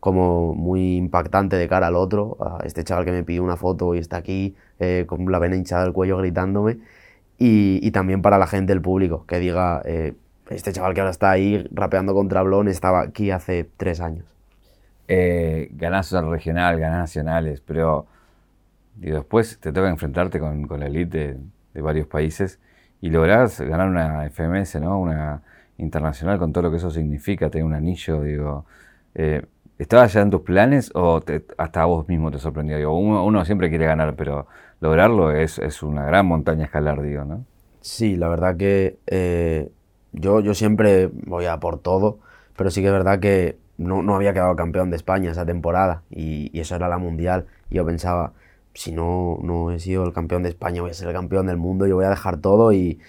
[0.00, 3.94] como muy impactante de cara al otro, a este chaval que me pidió una foto
[3.94, 6.78] y está aquí eh, con la vena hinchada del cuello gritándome
[7.38, 10.14] y, y, también para la gente del público que diga eh,
[10.48, 14.24] este chaval que ahora está ahí rapeando contra Blon estaba aquí hace tres años.
[15.08, 18.06] Eh, ganás al regional, ganás nacionales, pero
[19.00, 21.36] y después te toca enfrentarte con, con la elite
[21.76, 22.58] de varios países
[23.02, 24.98] y lográs ganar una FMS, ¿no?
[24.98, 25.42] Una
[25.76, 28.64] internacional con todo lo que eso significa, tener un anillo, digo.
[29.14, 29.44] Eh,
[29.78, 31.20] ¿Estaba ya en tus planes o
[31.58, 32.78] hasta vos mismo te sorprendió?
[32.78, 34.46] Digo, uno, siempre quiere ganar, pero
[34.80, 37.44] lograrlo es, es, una gran montaña escalar, digo, ¿no?
[37.82, 39.70] Sí, la verdad que eh,
[40.12, 42.20] yo, yo siempre voy a por todo,
[42.56, 46.04] pero sí que es verdad que no, no había quedado campeón de España esa temporada
[46.10, 47.44] y, y eso era la mundial.
[47.68, 48.32] Y yo pensaba,
[48.76, 51.56] si no, no he sido el campeón de España, voy a ser el campeón del
[51.56, 53.00] mundo, yo voy a dejar todo y,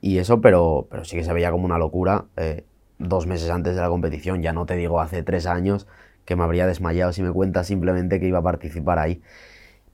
[0.00, 2.64] y eso, pero, pero sí que se veía como una locura eh,
[2.98, 5.86] dos meses antes de la competición, ya no te digo hace tres años
[6.24, 9.20] que me habría desmayado si me cuentas simplemente que iba a participar ahí.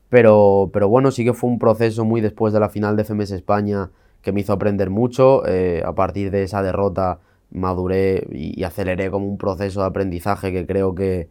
[0.09, 3.31] Pero, pero bueno, sí que fue un proceso muy después de la final de FMS
[3.33, 3.91] España
[4.23, 5.47] que me hizo aprender mucho.
[5.47, 10.53] Eh, a partir de esa derrota maduré y, y, aceleré como un proceso de aprendizaje
[10.53, 11.29] que creo que,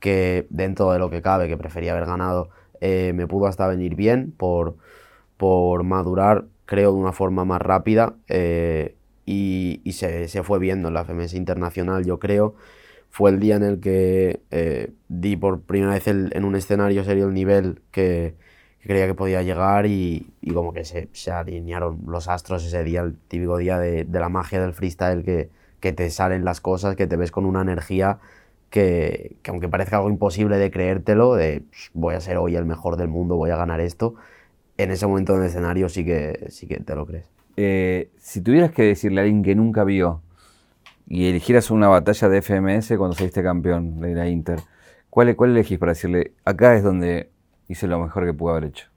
[0.00, 3.94] que dentro de lo que cabe, que prefería haber ganado, eh, me pudo hasta venir
[3.94, 4.76] bien por,
[5.36, 10.88] por madurar, creo, de una forma más rápida eh, y, y se, se, fue viendo
[10.88, 12.54] en la FMS Internacional, yo creo.
[13.10, 17.04] Fue el día en el que eh, di por primera vez el, en un escenario
[17.04, 18.34] serio el nivel que,
[18.80, 22.84] que creía que podía llegar y, y como que se, se, alinearon los astros ese
[22.84, 26.60] día, el típico día de, de la magia del freestyle, que, que te salen las
[26.60, 28.18] cosas, que te ves con una energía
[28.70, 31.62] que, que, aunque parezca algo imposible de creértelo, de
[31.94, 34.14] voy a ser hoy el mejor del mundo, voy a ganar esto,
[34.78, 37.26] en ese momento en el escenario sí que, sí que te lo crees.
[37.56, 40.20] Eh, si tuvieras que decirle a alguien que nunca vio
[41.08, 44.60] y eligieras una batalla de FMS cuando saliste campeón de la Inter,
[45.08, 47.30] ¿cuál, cuál elegís para decirle, acá es donde
[47.68, 48.88] hice lo mejor que pude haber hecho?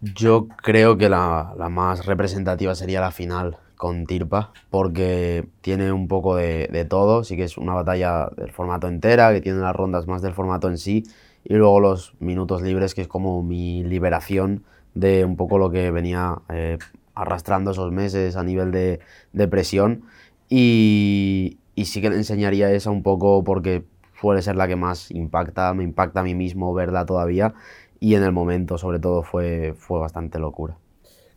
[0.00, 6.08] Yo creo que la, la más representativa sería la final con Tirpa, porque tiene un
[6.08, 9.74] poco de, de, todo, sí que es una batalla del formato entera, que tiene las
[9.74, 11.04] rondas más del formato en sí,
[11.44, 15.90] y luego los minutos libres, que es como mi liberación de un poco lo que
[15.90, 16.78] venía eh,
[17.14, 19.00] arrastrando esos meses a nivel de,
[19.32, 20.04] de presión,
[20.48, 23.84] y, y, sí que le enseñaría esa un poco porque
[24.20, 27.54] suele ser la que más impacta, me impacta a mí mismo verla todavía,
[28.00, 30.78] y en el momento sobre todo fue, fue bastante locura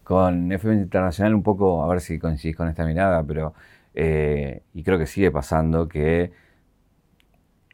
[0.07, 3.53] con FM Internacional un poco, a ver si coincidís con esta mirada, pero,
[3.93, 6.31] eh, y creo que sigue pasando, que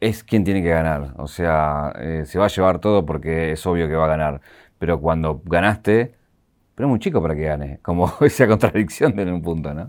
[0.00, 1.14] es quien tiene que ganar.
[1.18, 4.40] O sea, eh, se va a llevar todo porque es obvio que va a ganar.
[4.80, 6.14] Pero cuando ganaste,
[6.74, 7.78] pero es muy chico para que gane.
[7.82, 9.86] Como esa contradicción de un punto, ¿no?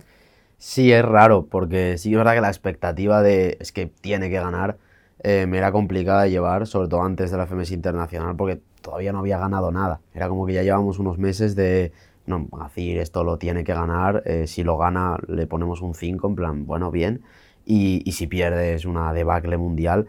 [0.59, 4.39] Sí, es raro, porque sí es verdad que la expectativa de es que tiene que
[4.39, 4.77] ganar
[5.23, 9.11] eh, me era complicada de llevar, sobre todo antes de la FMS Internacional, porque todavía
[9.13, 10.01] no había ganado nada.
[10.13, 11.91] Era como que ya llevamos unos meses de,
[12.25, 16.27] no, decir esto lo tiene que ganar, eh, si lo gana le ponemos un 5,
[16.27, 17.23] en plan, bueno, bien,
[17.65, 20.07] y, y si pierde es una debacle mundial.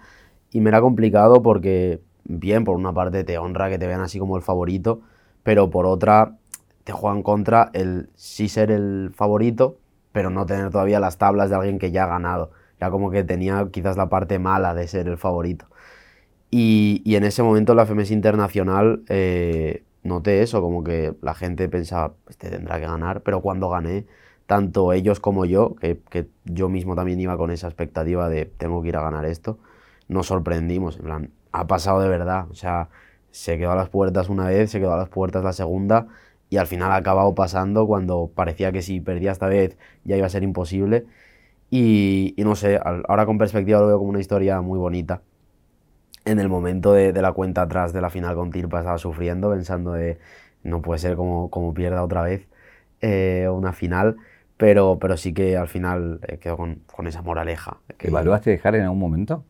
[0.51, 4.19] Y me era complicado porque, bien, por una parte te honra que te vean así
[4.19, 5.01] como el favorito,
[5.43, 6.37] pero por otra
[6.85, 9.79] te juegan contra el sí ser el favorito,
[10.13, 12.53] pero no tener todavía las tablas de alguien que ya ha ganado.
[12.79, 15.67] Era como que tenía quizás la parte mala de ser el favorito.
[16.51, 21.69] Y, y en ese momento la FMS Internacional eh, noté eso, como que la gente
[21.69, 24.07] pensaba, este tendrá que ganar, pero cuando gané,
[24.47, 28.83] tanto ellos como yo, que, que, yo mismo también iba con esa expectativa de tengo
[28.83, 29.59] que ir a ganar esto,
[30.09, 32.89] nos sorprendimos, en plan, ha pasado de verdad, o sea,
[33.31, 36.09] se quedó a las puertas una vez, se quedó a las puertas la segunda,
[36.49, 40.27] y al final ha acabado pasando cuando parecía que si perdía esta vez ya iba
[40.27, 41.07] a ser imposible.
[41.71, 45.23] Y, no sé, ahora con perspectiva lo veo como una historia muy bonita.
[46.27, 49.93] En el momento de, la cuenta atrás de la final con Tirpa estaba sufriendo, pensando
[49.93, 50.19] de
[50.65, 52.49] no puede ser como, como pierda otra vez
[53.01, 54.17] eh, una final,
[54.57, 57.79] pero, pero sí que al final eh, quedó con, con, esa moraleja.
[57.97, 58.09] Que...
[58.09, 59.45] ¿Evaluaste dejar en algún momento?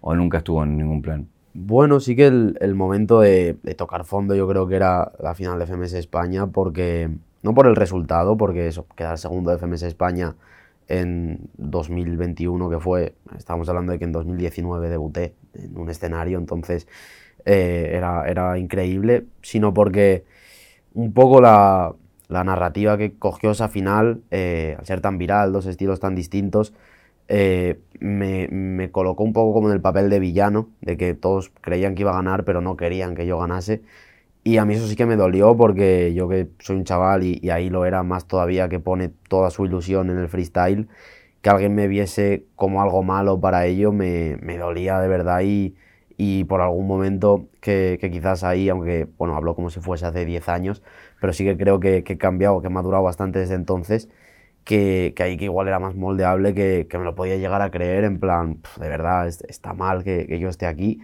[0.00, 1.28] ¿O nunca estuvo en ningún plan?
[1.54, 5.36] Bueno, sí que el, el momento de, de, tocar fondo yo creo que era la
[5.36, 7.10] final de FMS España, porque
[7.42, 10.34] no por el resultado, porque eso, quedar segundo de FMS España
[10.92, 16.86] en 2021 que fue, estábamos hablando de que en 2019 debuté en un escenario, entonces
[17.46, 20.24] eh, era, era increíble, sino porque
[20.92, 21.94] un poco la,
[22.28, 26.74] la narrativa que cogió esa final, eh, al ser tan viral, dos estilos tan distintos,
[27.28, 31.50] eh, me, me, colocó un poco como en el papel de villano, de que todos
[31.62, 33.80] creían que iba a ganar, pero no querían que yo ganase.
[34.44, 37.50] Y a mí eso sí que me dolió porque yo que soy un chaval y,
[37.50, 40.88] ahí lo era más todavía que pone toda su ilusión en el freestyle,
[41.42, 45.76] que alguien me viese como algo malo para ello me, me dolía de verdad y,
[46.16, 50.48] y por algún momento que, quizás ahí, aunque bueno, hablo como si fuese hace 10
[50.48, 50.82] años,
[51.20, 54.08] pero sí que creo que, que he cambiado, que he madurado bastante desde entonces
[54.64, 58.04] que, que ahí que igual era más moldeable, que, me lo podía llegar a creer,
[58.04, 61.00] en plan, de verdad, está mal que, yo esté aquí.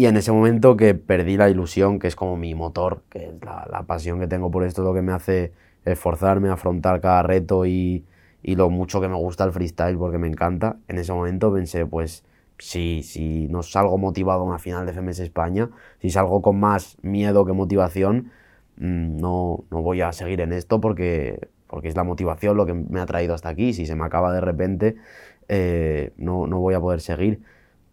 [0.00, 3.34] Y en ese momento que perdí la ilusión, que es como mi motor, que es
[3.44, 5.52] la, pasión que tengo por esto, lo que me hace
[5.84, 8.06] esforzarme, afrontar cada reto y,
[8.42, 11.84] y, lo mucho que me gusta el freestyle porque me encanta, en ese momento pensé,
[11.84, 12.24] pues
[12.56, 15.68] si, si no salgo motivado a una final de FMS España,
[16.00, 18.30] si salgo con más miedo que motivación,
[18.78, 22.72] mm, no, no voy a seguir en esto porque porque es la motivación lo que
[22.72, 23.74] me ha traído hasta aquí.
[23.74, 24.96] Si se me acaba de repente,
[25.48, 27.42] eh, no, no, voy a poder seguir.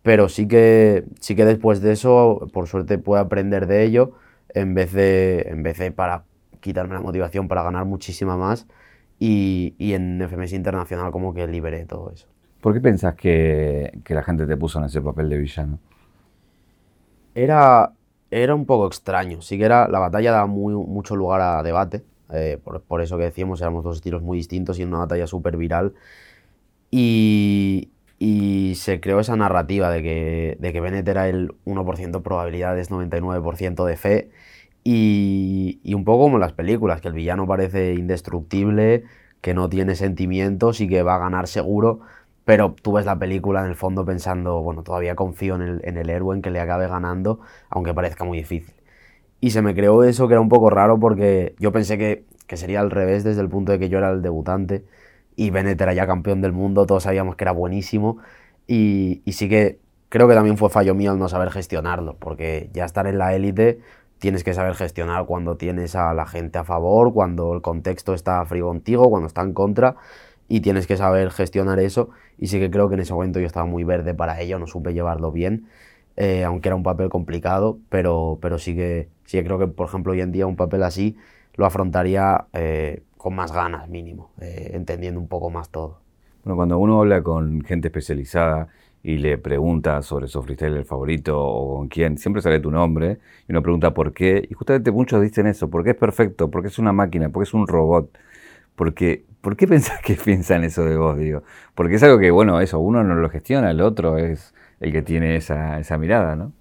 [0.08, 4.14] Pero sí que, sí que después de eso, por suerte, puedo aprender de ello
[4.54, 6.24] en vez de, en vez de para
[6.62, 8.68] quitarme la motivación para ganar muchísima más.
[9.20, 12.26] Y, y en FMS Internacional como que liberé todo eso.
[12.62, 15.78] ¿Por qué pensás que, que la gente te puso en ese papel de villano?
[17.36, 17.92] Era,
[18.32, 19.42] era un poco extraño.
[19.42, 23.18] Sí que era, la batalla daba muy, mucho lugar a debate eh, por, por, eso
[23.18, 25.96] que decíamos, éramos dos estilos muy distintos y en una batalla súper viral.
[26.92, 32.92] Y, y, se creó esa narrativa de que, de que Bennett era el 1% probabilidades,
[32.92, 34.32] 99% de fe.
[34.84, 39.04] Y, y, un poco como en las películas, que el villano parece indestructible,
[39.42, 42.02] que no tiene sentimientos y que va a ganar seguro.
[42.46, 45.98] Pero tú ves la película en el fondo pensando, bueno, todavía confío en el, en
[45.98, 48.74] el héroe, en que le acabe ganando, aunque parezca muy difícil.
[49.42, 52.58] Y se me creó eso que era un poco raro porque yo pensé que, que
[52.58, 54.86] sería al revés desde el punto de que yo era el debutante
[55.38, 58.18] y Bennett era ya campeón del mundo, todos sabíamos que era buenísimo.
[58.68, 62.70] Y, y sí que creo que también fue fallo mío el no saber gestionarlo, porque
[62.74, 63.80] ya estar en la élite
[64.20, 68.44] tienes que saber gestionar cuando tienes a la gente a favor, cuando el contexto está
[68.46, 69.96] frío contigo, cuando está en contra
[70.50, 72.10] y tienes que saber gestionar eso.
[72.38, 74.68] Y sí que creo que en ese momento yo estaba muy verde para ello, no
[74.68, 75.68] supe llevarlo bien
[76.18, 80.14] eh, aunque era un papel complicado, pero, pero sí, que, sí creo que, por ejemplo,
[80.14, 81.16] hoy en día un papel así
[81.56, 86.00] lo afrontaría eh, con más ganas, mínimo, eh, entendiendo un poco más todo.
[86.46, 88.70] Bueno, cuando uno habla con gente especializada
[89.04, 93.52] y le pregunta sobre su freestyle favorito o con quién, siempre sale tu nombre y
[93.52, 94.48] uno pregunta por qué.
[94.50, 97.68] Y justamente muchos dicen eso, porque es perfecto, porque es una máquina, porque es un
[97.68, 98.18] robot.
[98.78, 101.44] Porque, ¿Por qué pensás que piensan eso de vos, digo?
[101.76, 105.02] Porque es algo que, bueno, eso, uno no lo gestiona, el otro es el que
[105.02, 106.54] tiene esa, esa mirada, ¿no?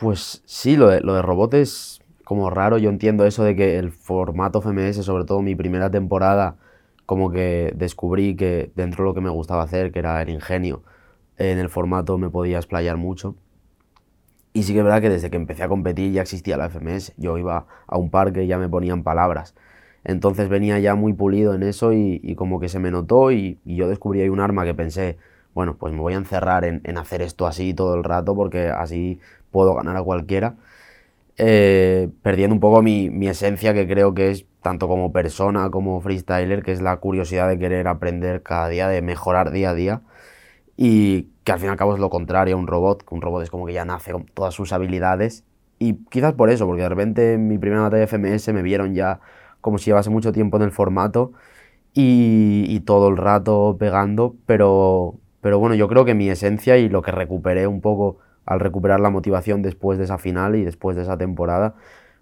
[0.00, 2.78] Pues sí, lo de, lo de robot es como raro.
[2.78, 6.56] Yo entiendo eso de que el formato FMS, sobre todo mi primera temporada,
[7.06, 10.82] como que descubrí que dentro de lo que me gustaba hacer, que era el ingenio,
[11.36, 13.36] en el formato me podía explayar mucho.
[14.52, 17.14] Y sí que es verdad que desde que empecé a competir ya existía la FMS.
[17.16, 19.54] Yo iba a un parque y ya me ponían palabras.
[20.04, 23.88] Entonces venía ya muy pulido en eso y, como que se me notó y, yo
[23.88, 25.16] descubrí ahí un arma que pensé,
[25.54, 29.20] bueno, pues me voy a encerrar en, hacer esto así todo el rato porque así
[29.50, 30.56] puedo ganar a cualquiera.
[31.38, 36.00] Eh, perdiendo un poco mi, mi, esencia que creo que es tanto como persona como
[36.00, 40.02] freestyler, que es la curiosidad de querer aprender cada día, de mejorar día a día.
[40.76, 43.22] Y que al fin y al cabo es lo contrario a un robot, que un
[43.22, 45.44] robot es como que ya nace con todas sus habilidades.
[45.78, 48.94] Y quizás por eso, porque de repente en mi primera batalla de FMS me vieron
[48.94, 49.20] ya
[49.60, 51.32] como si llevase mucho tiempo en el formato
[51.94, 57.02] y, todo el rato pegando, pero, pero bueno, yo creo que mi esencia y lo
[57.02, 61.02] que recuperé un poco al recuperar la motivación después de esa final y después de
[61.02, 61.74] esa temporada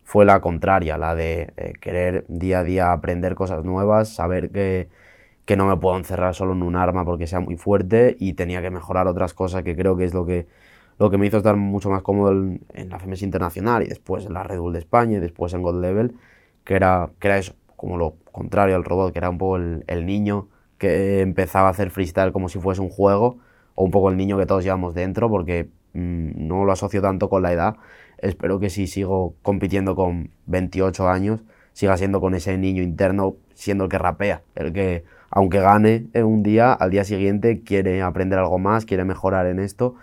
[0.05, 4.89] fue la contraria, la de eh, querer día a día aprender cosas nuevas, saber que,
[5.45, 8.63] que no me puedo encerrar solo en un arma porque sea muy fuerte y tenía
[8.63, 10.47] que mejorar otras cosas que creo que es lo que,
[10.99, 14.35] lo que me hizo estar mucho más cómodo en, la FMS Internacional y después en
[14.35, 16.15] la Red Bull de España y después en Gold Level,
[16.65, 19.85] que era, que era eso, como lo contrario al robot, que era un poco el,
[19.87, 20.49] el niño
[20.79, 23.39] que empezaba a hacer freestyle como si fuese un juego
[23.75, 27.43] o un poco el niño que todos llevamos dentro porque no lo asocio tanto con
[27.43, 27.77] la edad.
[28.19, 31.41] Espero que si sigo compitiendo con 28 años,
[31.73, 36.43] siga siendo con ese niño interno, siendo el que rapea, el que aunque gane un
[36.43, 39.95] día, al día siguiente quiere aprender algo más, quiere mejorar en esto,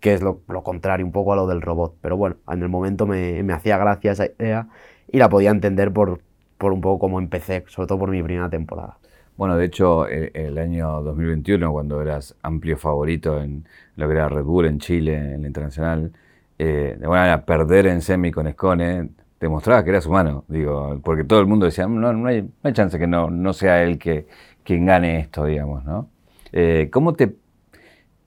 [0.00, 1.96] que es lo, contrario un poco a lo del robot.
[2.00, 4.68] Pero bueno, en el momento me, hacía gracia esa idea
[5.10, 6.20] y la podía entender por,
[6.58, 8.98] por un poco como empecé, sobre todo por mi primera temporada.
[9.42, 13.66] Bueno, de hecho, el, año 2021, cuando eras amplio favorito en
[13.96, 16.12] lo que era Red Bull en Chile, en la internacional,
[16.60, 19.08] eh, de alguna manera perder en semi con Escone
[19.40, 22.72] demostraba que eras humano, digo, porque todo el mundo decía, no, no, hay, no hay
[22.72, 24.28] chance que no, no sea él que,
[24.62, 26.08] quien gane esto, digamos, ¿no?
[26.52, 27.34] Eh, ¿cómo, te,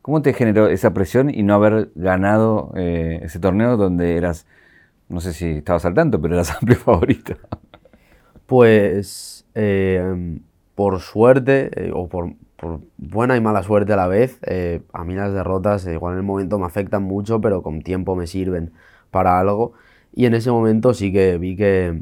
[0.02, 4.48] ¿Cómo te generó esa presión y no haber ganado eh, ese torneo donde eras,
[5.08, 7.38] no sé si estabas al tanto, pero eras amplio favorito?
[8.48, 10.42] Pues, eh,
[10.76, 12.34] por suerte, o por,
[12.98, 14.40] buena y mala suerte a la vez,
[14.94, 18.28] a mí las derrotas igual en el momento me afectan mucho, pero con tiempo me
[18.28, 18.72] sirven
[19.12, 19.74] para algo.
[20.14, 22.02] Y en ese momento sí que vi que,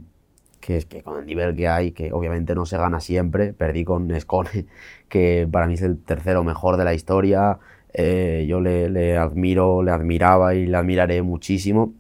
[0.62, 4.10] que que con el nivel que hay, que obviamente no se gana siempre, perdí con
[4.12, 4.66] Escone,
[5.10, 7.60] que para mí es el tercero mejor de la historia,
[7.94, 11.94] eh, yo le, admiro, le admiraba y le admiraré muchísimo.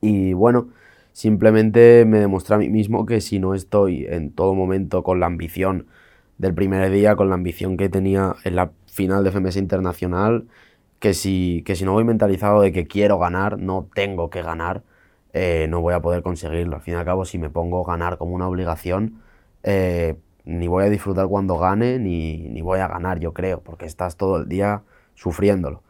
[0.00, 0.68] Y bueno,
[1.16, 5.24] simplemente me demostré a mí mismo que si no estoy en todo momento con la
[5.24, 5.86] ambición
[6.36, 10.46] del primer día, con la ambición que tenía en la final de FMS Internacional,
[10.98, 14.82] que si, que si no voy mentalizado de que quiero ganar, no tengo que ganar,
[15.32, 16.76] eh, no voy a poder conseguirlo.
[16.76, 19.22] Al fin y al cabo, si me pongo a ganar como una obligación,
[19.62, 23.86] eh, ni voy a disfrutar cuando gane, ni, ni, voy a ganar, yo creo, porque
[23.86, 24.82] estás todo el día
[25.14, 25.82] sufriéndolo.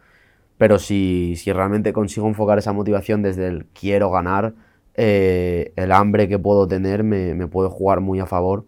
[0.57, 4.55] Pero si, si realmente consigo enfocar esa motivación desde el quiero ganar,
[4.97, 8.65] eh, el hambre que puedo tener me, me, puede jugar muy a favor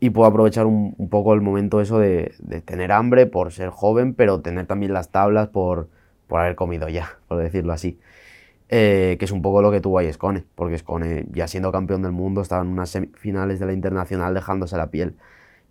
[0.00, 3.70] y puedo aprovechar un, un poco el momento eso de, de, tener hambre por ser
[3.70, 5.88] joven, pero tener también las tablas por,
[6.26, 7.98] por haber comido ya, por decirlo así.
[8.72, 12.02] Eh, que es un poco lo que tuvo ahí Escone, porque Escone, ya siendo campeón
[12.02, 15.16] del mundo, estaba en unas semifinales de la internacional dejándose la piel.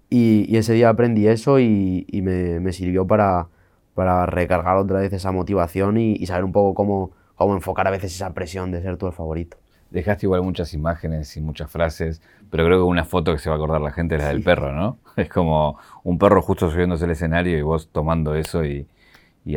[0.10, 3.48] Y, ese día aprendí eso y, me, sirvió para,
[3.96, 8.14] para recargar otra vez esa motivación y, saber un poco cómo, cómo enfocar a veces
[8.16, 9.58] esa presión de ser tú el favorito.
[9.92, 12.22] Dejaste igual muchas imágenes y muchas frases,
[12.52, 14.44] pero creo que una foto que se va a acordar la gente es la del
[14.44, 14.98] perro, ¿no?
[15.16, 18.88] Es como un perro justo subiéndose al escenario y vos tomando eso y,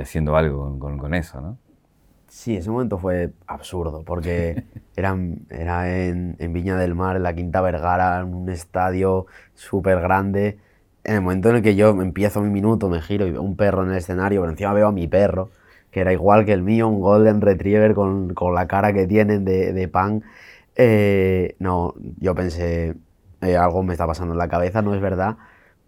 [0.00, 1.58] haciendo algo con, con eso, ¿no?
[2.32, 4.64] Sí, ese momento fue absurdo, porque
[4.96, 5.14] era,
[5.50, 10.58] era en, Viña del Mar, en la Quinta Vergara, en un estadio súper grande.
[11.04, 13.54] En el momento en el que yo empiezo mi minuto, me giro y veo un
[13.54, 15.50] perro en el escenario, pero encima veo a mi perro,
[15.92, 19.44] que era igual que el mío, un Golden Retriever con, con la cara que tienen
[19.44, 20.24] de, de pan.
[20.74, 22.96] Eh, no, yo pensé,
[23.42, 25.36] eh, algo me está pasando en la cabeza, no es verdad,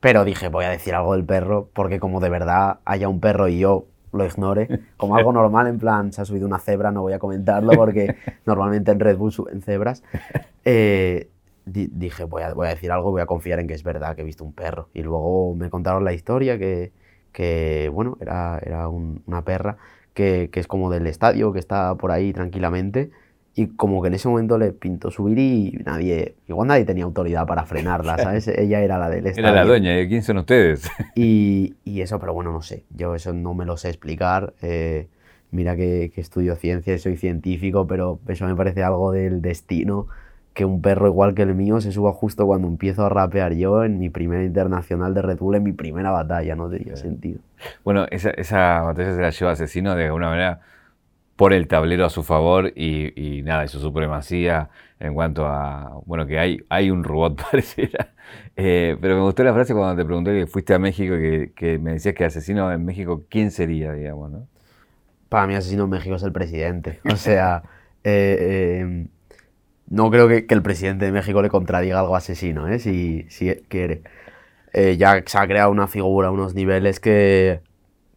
[0.00, 3.48] pero dije, voy a decir algo del perro, porque como de verdad haya un perro
[3.48, 7.00] y yo lo ignore, como algo normal, en plan, se ha subido una cebra, no
[7.02, 8.14] voy a comentarlo porque
[8.46, 10.02] normalmente en Red Bull suben cebras.
[10.66, 11.30] Eh,
[11.64, 14.22] dije, voy a, voy a decir algo, voy a confiar en que es verdad que
[14.22, 14.90] he visto un perro.
[14.92, 16.92] Y luego me contaron la historia que,
[17.34, 19.76] que bueno, era, era una perra
[20.14, 23.10] que, que, es como del estadio, que está por ahí tranquilamente
[23.56, 27.46] y como que en ese momento le pintó subir y nadie, igual nadie tenía autoridad
[27.46, 28.48] para frenarla, ¿sabes?
[28.48, 29.48] Ella era la del estadio.
[29.48, 30.90] Era la dueña, ¿y quién son ustedes?
[31.14, 34.54] Y, y, eso, pero bueno, no sé, yo eso no me lo sé explicar.
[34.62, 35.06] Eh,
[35.52, 40.08] mira que, que, estudio ciencia, soy científico, pero eso me parece algo del destino
[40.54, 43.84] que un perro igual que el mío se suba justo cuando empiezo a rapear yo
[43.84, 47.40] en mi primera internacional de Red Bull, en mi primera batalla, no tenía sentido.
[47.82, 50.60] Bueno, esa, esa batalla se la lleva Asesino de alguna manera
[51.36, 56.24] por el tablero a su favor y, nada, y su supremacía en cuanto a, bueno,
[56.26, 58.10] que hay, hay un robot pareciera.
[58.56, 61.78] Eh, pero me gustó la frase cuando te pregunté que fuiste a México y que,
[61.78, 64.46] me decías que asesino en México, ¿quién sería, digamos, no?
[65.28, 67.00] Para mí asesino en México es el presidente.
[67.10, 67.64] O sea,
[68.04, 69.08] eh, em,
[69.88, 72.78] no creo que, el presidente de México le contradiga algo asesino, ¿eh?
[72.78, 74.02] si, si quiere.
[74.72, 77.60] Eh, ya se ha creado una figura, unos niveles que,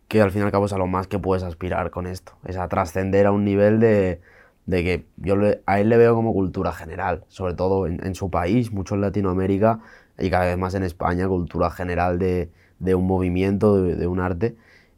[0.07, 2.33] que al fin y al cabo es a lo más que puedes aspirar con esto.
[2.45, 4.21] Es a trascender a un nivel de,
[4.65, 8.71] de que yo a él le veo como cultura general, sobre todo en, su país,
[8.71, 9.79] mucho en Latinoamérica
[10.19, 14.55] y cada vez más en España, cultura general de, de un movimiento, de, un arte,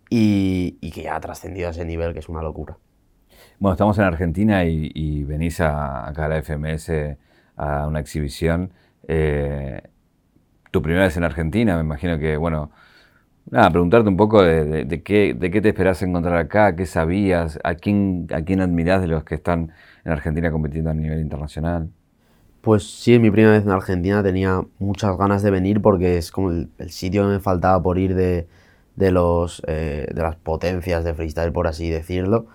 [0.09, 2.77] y, y, que ya ha trascendido a ese nivel, que es una locura.
[3.59, 7.17] Bueno, estamos en Argentina y, venís a, acá a la FMS
[7.57, 8.71] a una exhibición.
[9.05, 9.81] Eh,
[10.71, 12.71] tu primera vez en Argentina, me imagino que, bueno,
[13.51, 17.75] nada, preguntarte un poco de, qué, de qué te esperás encontrar acá, qué sabías, a
[17.75, 19.73] quién, a quién admirás de los que están
[20.05, 21.89] en Argentina compitiendo a nivel internacional.
[22.61, 26.51] Pues sí, mi primera vez en Argentina tenía muchas ganas de venir porque es como
[26.51, 28.47] el, sitio que me faltaba por ir de,
[28.95, 32.47] de los, eh, de las potencias de freestyle, por así decirlo.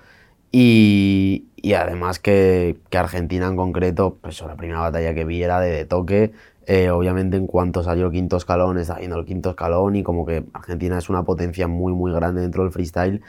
[0.56, 5.58] Y, y además que, que, Argentina en concreto, pues la primera batalla que vi era
[5.58, 6.30] de, toque.
[6.66, 10.44] Eh, obviamente en cuanto salió quinto escalón, está yendo el quinto escalón y como que
[10.52, 13.20] Argentina es una potencia muy muy grande dentro del freestyle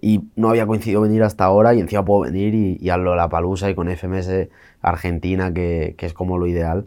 [0.00, 3.28] y no había coincidido venir hasta ahora y encima puedo venir y, y a la
[3.28, 4.48] palusa y con FMS
[4.82, 6.86] Argentina que, que, es como lo ideal.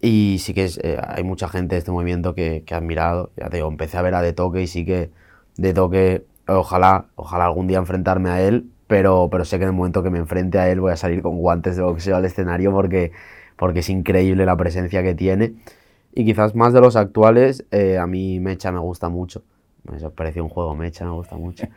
[0.00, 3.32] Y sí que es, eh, hay mucha gente de este movimiento que, que ha admirado.
[3.36, 5.10] Ya te digo, empecé a ver a De Toque y sí que
[5.56, 9.76] De Toque, ojalá, ojalá algún día enfrentarme a él, pero, pero sé que en el
[9.76, 12.72] momento que me enfrente a él voy a salir con guantes de boxeo al escenario
[12.72, 13.12] porque,
[13.56, 15.54] porque es increíble la presencia que tiene.
[16.14, 19.44] Y quizás más de los actuales, eh, a mí Mecha me gusta mucho.
[19.84, 21.66] Me parece un juego Mecha, me gusta mucho.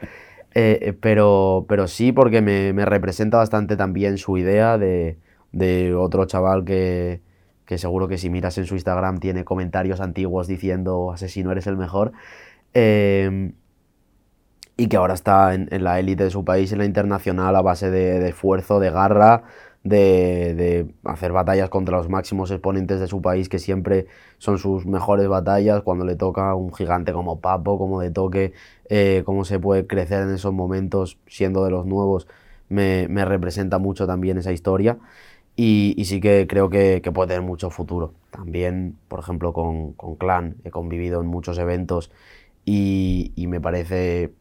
[0.54, 5.18] Eh, eh, pero, pero sí, porque me, me, representa bastante también su idea de,
[5.54, 7.22] de otro chaval que,
[7.66, 11.78] que, seguro que si miras en su Instagram tiene comentarios antiguos diciendo asesino eres el
[11.78, 12.12] mejor.
[12.74, 13.54] Eh,
[14.78, 17.92] y que ahora está en, la élite de su país, en la internacional, a base
[17.92, 19.44] de, esfuerzo, de garra,
[19.84, 24.08] de, hacer batallas contra los máximos exponentes de su país, que siempre
[24.38, 28.54] son sus mejores batallas, cuando le toca un gigante como Papo, como de toque,
[28.90, 32.28] eh, cómo se puede crecer en esos momentos siendo de los nuevos,
[32.70, 34.98] me, representa mucho también esa historia.
[35.56, 38.14] Y, sí que creo que, puede tener mucho futuro.
[38.32, 42.12] También, por ejemplo, con, Clan, he convivido en muchos eventos
[42.66, 44.34] y, y me parece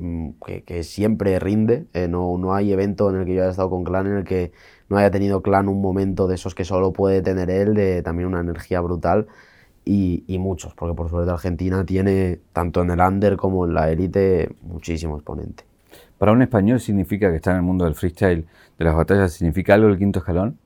[0.00, 0.30] Mm,
[0.64, 1.86] que, siempre rinde.
[1.92, 4.24] Eh, no, no, hay evento en el que yo haya estado con Clan en el
[4.24, 4.52] que
[4.88, 8.28] no haya tenido Clan un momento de esos que solo puede tener él, de también
[8.28, 9.26] una energía brutal.
[9.84, 13.90] Y, y muchos, porque por suerte Argentina tiene, tanto en el under como en la
[13.90, 15.64] élite, muchísimo exponente.
[16.18, 18.46] ¿Para un español significa que está en el mundo del freestyle,
[18.78, 20.58] de las batallas, significa algo el quinto escalón?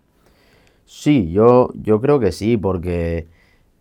[0.87, 3.29] Sí, yo, yo creo que sí, porque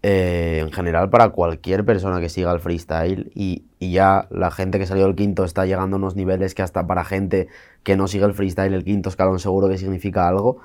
[0.04, 4.86] eh, en general para cualquier persona que siga el freestyle y, ya la gente que
[4.86, 7.48] salió del quinto está llegando a unos niveles que hasta para gente
[7.84, 10.60] que no sigue el freestyle el quinto escalón seguro que significa algo.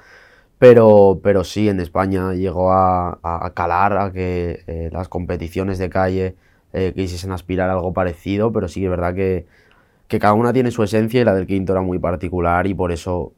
[0.59, 6.37] Pero, pero sí, en España llegó a, calar a que eh, las competiciones de calle
[6.73, 9.47] eh, quisiesen aspirar a algo parecido, pero sí es verdad que,
[10.09, 12.93] que, cada una tiene su esencia y la del quinto era muy particular y por
[12.93, 13.35] eso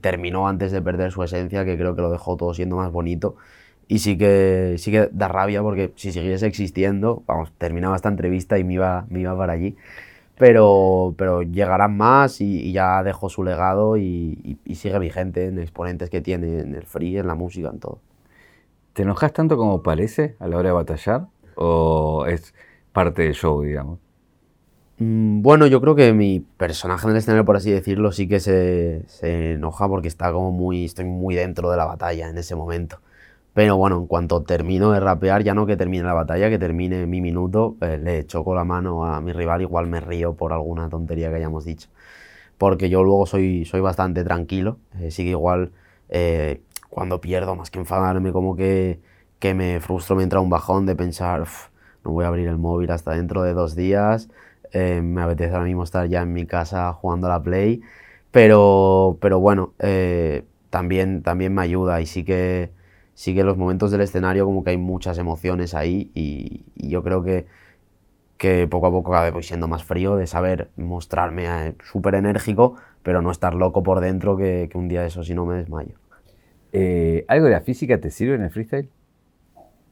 [0.00, 3.36] terminó antes de perder su esencia, que creo que lo dejó todo siendo más bonito
[3.88, 8.58] y sí que, sí que da rabia porque si siguiese existiendo, vamos, terminaba esta entrevista
[8.58, 9.76] y me iba, me iba para allí.
[10.36, 16.20] Pero, pero llegarán más y, ya dejó su legado y, sigue vigente en exponentes que
[16.20, 18.00] tiene en el free, en la música, en todo.
[18.94, 21.26] ¿Te enojas tanto como parece a la hora de batallar?
[21.56, 22.54] ¿O es
[22.92, 23.98] parte del show, digamos?
[24.98, 28.40] Mm, bueno, yo creo que mi personaje en el escenario, por así decirlo, sí que
[28.40, 32.56] se, se enoja porque está como muy, estoy muy dentro de la batalla en ese
[32.56, 32.98] momento.
[33.54, 37.06] Pero bueno, en cuanto termino de rapear, ya no que termine la batalla, que termine
[37.06, 40.88] mi minuto, eh, le choco la mano a mi rival, igual me río por alguna
[40.88, 41.88] tontería que hayamos dicho.
[42.58, 45.72] Porque yo luego soy, soy bastante tranquilo, eh, igual
[46.08, 49.00] eh, cuando pierdo, más que enfadarme, como que,
[49.38, 51.44] que me frustro, me entra un bajón de pensar,
[52.04, 54.30] no voy a abrir el móvil hasta dentro de dos días,
[54.74, 57.80] me apetece ahora mismo estar ya en mi casa jugando a la Play,
[58.32, 59.72] pero, pero bueno,
[60.70, 62.70] también, también me ayuda y sí que
[63.14, 67.22] sí que los momentos del escenario como que hay muchas emociones ahí y, yo creo
[67.22, 67.46] que,
[68.36, 72.16] que poco a poco cada vez voy siendo más frío de saber mostrarme eh, súper
[72.16, 75.94] enérgico, pero no estar loco por dentro que, un día eso si no me desmayo.
[76.72, 78.90] Eh, ¿Algo de la física te sirve en el freestyle?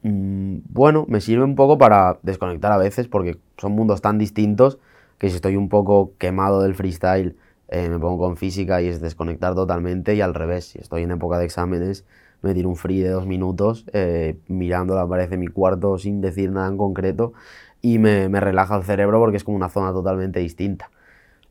[0.03, 4.79] Mm, bueno, me sirve un poco para desconectar a veces porque son mundos tan distintos
[5.19, 7.37] que si estoy un poco quemado del freestyle
[7.69, 11.13] eh, me pongo con física y es desconectar totalmente y al revés, si estoy en
[11.13, 12.05] época de exámenes
[12.43, 16.21] me tiro un free de dos minutos eh, mirando la pared de mi cuarto sin
[16.21, 17.33] decir nada en concreto
[17.81, 20.91] y me, me, relaja el cerebro porque es como una zona totalmente distinta.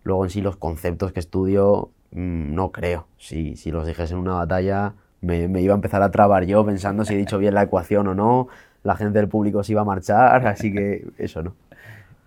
[0.03, 4.19] Luego en sí los conceptos que estudio mmm, no creo, si, si los dijese en
[4.19, 7.53] una batalla me, me, iba a empezar a trabar yo pensando si he dicho bien
[7.53, 8.47] la ecuación o no,
[8.83, 11.53] la gente del público se iba a marchar, así que eso no.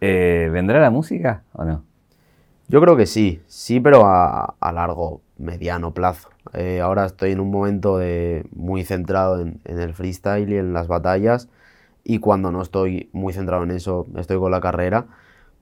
[0.00, 1.84] Eh, ¿Vendrá la música o no?
[2.68, 6.28] Yo creo que sí, sí, pero a, a largo, mediano plazo.
[6.52, 10.88] Eh, ahora estoy en un momento de, muy centrado en, el freestyle y en las
[10.88, 11.48] batallas
[12.04, 15.06] y cuando no estoy muy centrado en eso estoy con la carrera,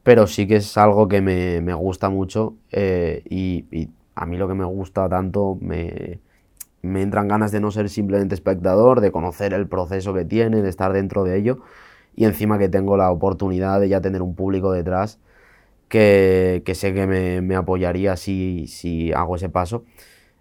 [0.02, 4.46] pero sí que es algo que me, gusta mucho eh, y, y, a mí lo
[4.48, 6.18] que me gusta tanto me,
[6.82, 10.68] me entran ganas de no ser simplemente espectador, de conocer el proceso que tiene, de
[10.68, 11.60] estar dentro de ello
[12.14, 15.18] y encima que tengo la oportunidad de ya tener un público detrás
[15.92, 19.84] que, sé que me, apoyaría si, si, hago ese paso.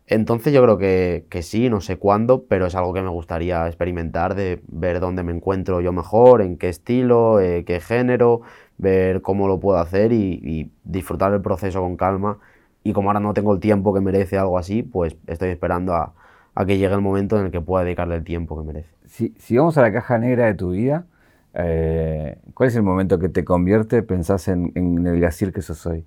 [0.07, 3.67] Entonces yo creo que, que, sí, no sé cuándo, pero es algo que me gustaría
[3.67, 8.41] experimentar, de ver dónde me encuentro yo mejor, en qué estilo, eh, qué género,
[8.77, 12.39] ver cómo lo puedo hacer y, y, disfrutar el proceso con calma.
[12.83, 16.13] Y como ahora no tengo el tiempo que merece algo así, pues estoy esperando a,
[16.55, 18.89] a que llegue el momento en el que pueda dedicarle el tiempo que merece.
[19.05, 21.05] Si, si vamos a la caja negra de tu vida,
[21.53, 26.05] eh, ¿Cuál es el momento que te convierte, pensás en, el Gacir que sos hoy?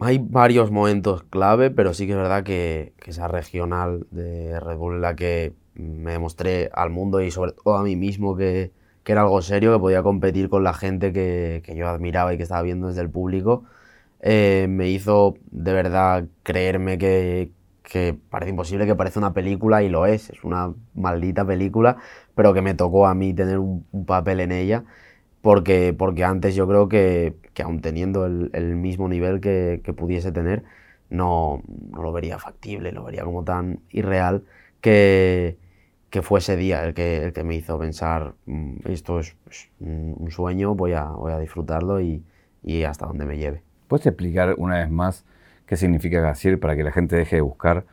[0.00, 4.76] Hay varios momentos clave, pero sí que es verdad que, que, esa regional de Red
[4.76, 8.72] Bull en la que me demostré al mundo y sobre todo a mí mismo que,
[9.02, 12.36] que era algo serio, que podía competir con la gente que, que yo admiraba y
[12.36, 13.64] que estaba viendo desde el público,
[14.20, 17.52] eh, me hizo de verdad creerme que,
[17.82, 21.96] que parece imposible, que parece una película y lo es, es una maldita película,
[22.38, 24.84] pero que me tocó a mí tener un, un papel en ella,
[25.42, 29.92] porque, porque antes yo creo que, que aún teniendo el, el mismo nivel que, que,
[29.92, 30.62] pudiese tener,
[31.10, 34.44] no, no lo vería factible, lo vería como tan irreal
[34.80, 35.58] que,
[36.10, 39.68] que fue ese día el que, el que me hizo pensar, mm, esto es, es
[39.80, 42.22] un sueño, voy a, voy a disfrutarlo y,
[42.62, 43.64] y hasta donde me lleve.
[43.88, 45.24] ¿Puedes explicar una vez más
[45.66, 47.84] qué significa Gazir para que la gente deje de buscar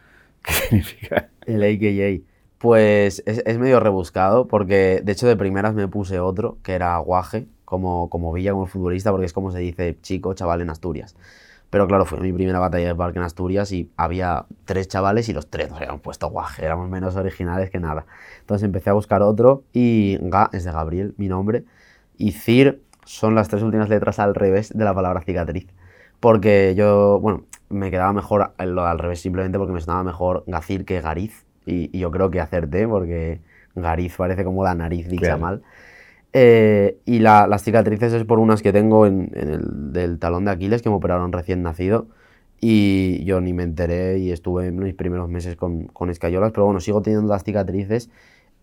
[0.43, 1.29] qué significa?
[1.47, 2.34] El AKA.
[2.65, 7.45] Pues es, medio rebuscado porque de hecho de primeras me puse otro que era Guaje,
[7.63, 11.15] como, como Villa, como futbolista, porque es como se dice chico, chaval en Asturias.
[11.69, 15.33] Pero claro, fue mi primera batalla de parque en Asturias y había tres chavales y
[15.33, 18.07] los tres nos habían puesto guaje, éramos menos originales que nada.
[18.39, 21.65] Entonces empecé a buscar otro y Ga es de Gabriel, mi nombre,
[22.17, 25.67] y Cir son las tres últimas letras al revés de la palabra cicatriz.
[26.19, 30.83] Porque yo, bueno, me quedaba mejor lo al revés simplemente porque me sonaba mejor Gacir
[30.83, 31.44] que Gariz.
[31.65, 33.39] Y, y yo creo que acerté porque
[33.75, 35.39] Gariz parece como la nariz dicha claro.
[35.39, 35.61] mal.
[36.33, 40.45] Eh, y la, las cicatrices es por unas que tengo en, en, el del talón
[40.45, 42.07] de Aquiles que me operaron recién nacido.
[42.61, 46.65] Y yo ni me enteré y estuve en mis primeros meses con, con escayolas, pero
[46.65, 48.09] bueno, sigo teniendo las cicatrices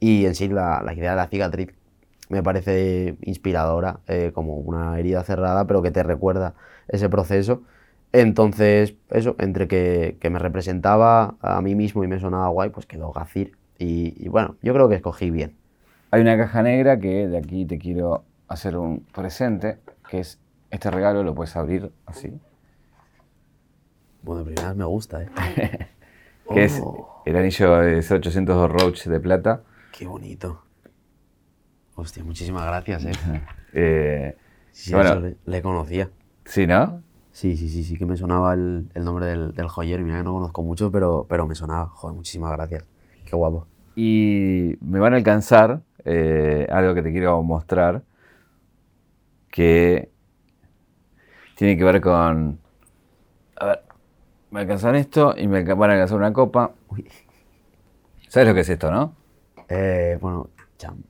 [0.01, 1.69] y en sí la, la idea de la cicatriz
[2.29, 6.55] me parece inspiradora, eh, como una herida cerrada, pero que te recuerda
[6.89, 7.63] ese proceso.
[8.13, 12.87] Entonces, eso, entre que, que, me representaba a mí mismo y me sonaba guay, pues
[12.87, 13.57] quedó Gacir.
[13.79, 15.57] Y, y, bueno, yo creo que escogí bien.
[16.11, 19.79] Hay una caja negra que de aquí te quiero hacer un presente,
[20.11, 20.39] que es
[20.71, 22.39] este regalo, lo puedes abrir así.
[24.23, 25.29] Bueno, de primeras me gusta, ¿eh?
[26.53, 26.59] que oh.
[26.59, 26.83] es
[27.25, 29.63] el anillo de 0802 Roach de plata.
[29.91, 30.63] Qué bonito.
[31.95, 33.13] Hostia, muchísimas gracias, ¿eh?
[33.73, 34.37] eh
[34.71, 36.11] sí, bueno, le, le, conocía.
[36.45, 37.03] Sí, ¿no?
[37.33, 40.05] Sí, sí, sí, sí que me sonaba el, el nombre del, del, joyero.
[40.05, 41.87] Mira que no conozco mucho, pero, pero me sonaba.
[41.89, 42.85] Joder, muchísimas gracias.
[43.25, 43.67] Qué guapo.
[43.97, 48.03] Y me van a alcanzar eh, algo que te quiero mostrar
[49.51, 50.11] que
[51.55, 52.59] tiene que ver con...
[53.57, 53.83] A ver,
[54.51, 56.73] me alcanzan esto y me van a alcanzar una copa.
[56.89, 57.09] Uy.
[58.29, 59.15] ¿Sabes lo que es esto, no?
[59.69, 61.03] Eh, bueno, cham.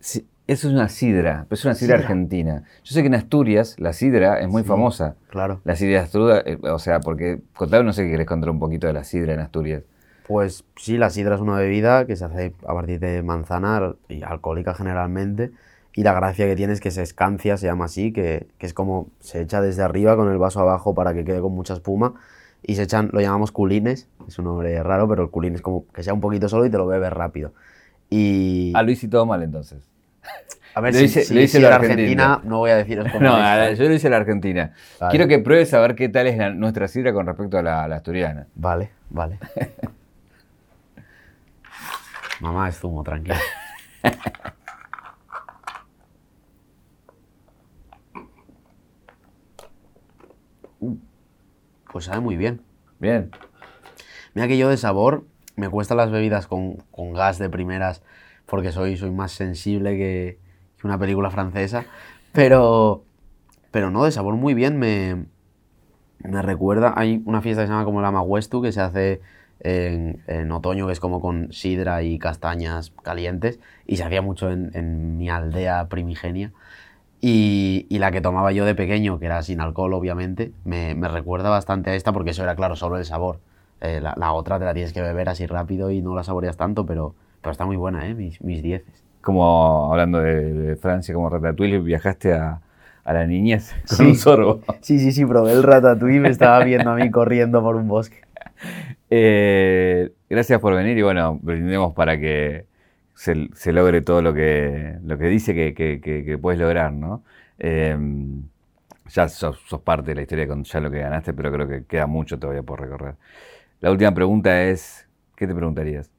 [0.00, 2.64] Sí, eso es una sidra, pero es una sidra, sidra, argentina.
[2.82, 5.16] Yo sé que en Asturias la sidra es muy sí, famosa.
[5.30, 5.60] Claro.
[5.64, 8.86] La sidra Asturias, eh, o sea, porque contame, no sé qué querés contar un poquito
[8.86, 9.84] de la sidra en Asturias.
[10.26, 14.22] Pues sí, la sidra es una bebida que se hace a partir de manzana y
[14.22, 15.50] alcohólica generalmente.
[15.94, 18.74] Y la gracia que tiene es que se escancia, se llama así, que, que, es
[18.74, 22.14] como se echa desde arriba con el vaso abajo para que quede con mucha espuma.
[22.62, 25.86] Y se echan, lo llamamos culines, es un nombre raro, pero el culín es como
[25.92, 27.52] que sea un poquito solo y te lo bebes rápido.
[28.10, 28.72] Y...
[28.74, 29.93] Ah, lo hice todo mal entonces.
[30.74, 32.34] A ver, lo si, hice, si, lo hice si la Argentina.
[32.34, 34.72] Argentina, no voy a cómo No, yo lo hice la Argentina.
[35.00, 35.10] Vale.
[35.10, 37.86] Quiero que pruebes a ver qué tal es la, nuestra sidra con respecto a la,
[37.86, 38.48] la asturiana.
[38.56, 39.38] Vale, vale.
[42.40, 43.36] Mamá es zumo, tranquilo.
[50.80, 50.96] Uh,
[51.92, 52.60] pues sabe muy bien.
[52.98, 53.30] Bien.
[54.34, 58.02] Mira que yo de sabor me cuestan las bebidas con, con gas de primeras
[58.46, 60.38] porque soy, soy más sensible que,
[60.84, 61.86] una película francesa.
[62.32, 63.04] Pero,
[63.70, 64.78] pero no, de sabor muy bien.
[64.78, 65.24] Me,
[66.18, 69.20] me recuerda, hay una fiesta que se llama como la Maguestu que se hace
[69.60, 74.70] en, otoño, que es como con sidra y castañas calientes, y se hacía mucho en,
[74.74, 76.52] en mi aldea primigenia.
[77.20, 81.08] Y, y la que tomaba yo de pequeño, que era sin alcohol, obviamente, me, me
[81.08, 83.40] recuerda bastante a esta porque eso era, claro, solo el sabor.
[83.80, 86.58] Eh, la, la otra te la tienes que beber así rápido y no la saboreas
[86.58, 87.14] tanto, pero,
[87.44, 88.14] pero está muy buena, ¿eh?
[88.14, 89.04] Mis, mis dieces.
[89.20, 92.60] Como hablando de, de Francia, como Ratatouille, viajaste a,
[93.04, 94.02] a la niñez con Sí.
[94.06, 94.60] un sorbo.
[94.80, 97.88] Sí, sí, sí, probé el ratatouille y me estaba viendo a mí corriendo por un
[97.88, 98.16] bosque.
[99.10, 102.66] Eh, gracias por venir y bueno, brindemos para que
[103.14, 106.92] se, se logre todo lo que, lo que dice que, que- que- que puedes lograr,
[106.92, 107.22] ¿no?
[107.58, 107.96] Eh,
[109.08, 111.84] ya sos, sos parte de la historia con ya lo que ganaste, pero creo que
[111.84, 113.14] queda mucho todavía por recorrer.
[113.80, 116.10] La última pregunta es, ¿qué te preguntarías?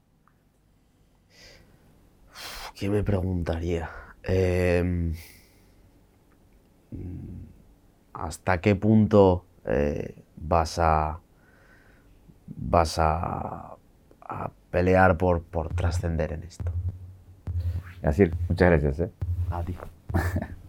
[2.75, 3.89] ¿Qué me preguntaría?
[4.23, 5.13] Em,
[8.13, 11.19] ¿Hasta qué punto eh, vas a
[12.47, 13.75] vas a,
[14.21, 16.71] a pelear por, por trascender en esto?
[18.03, 18.99] Así, muchas gracias.
[18.99, 19.09] ¿eh?
[19.49, 19.75] A ti.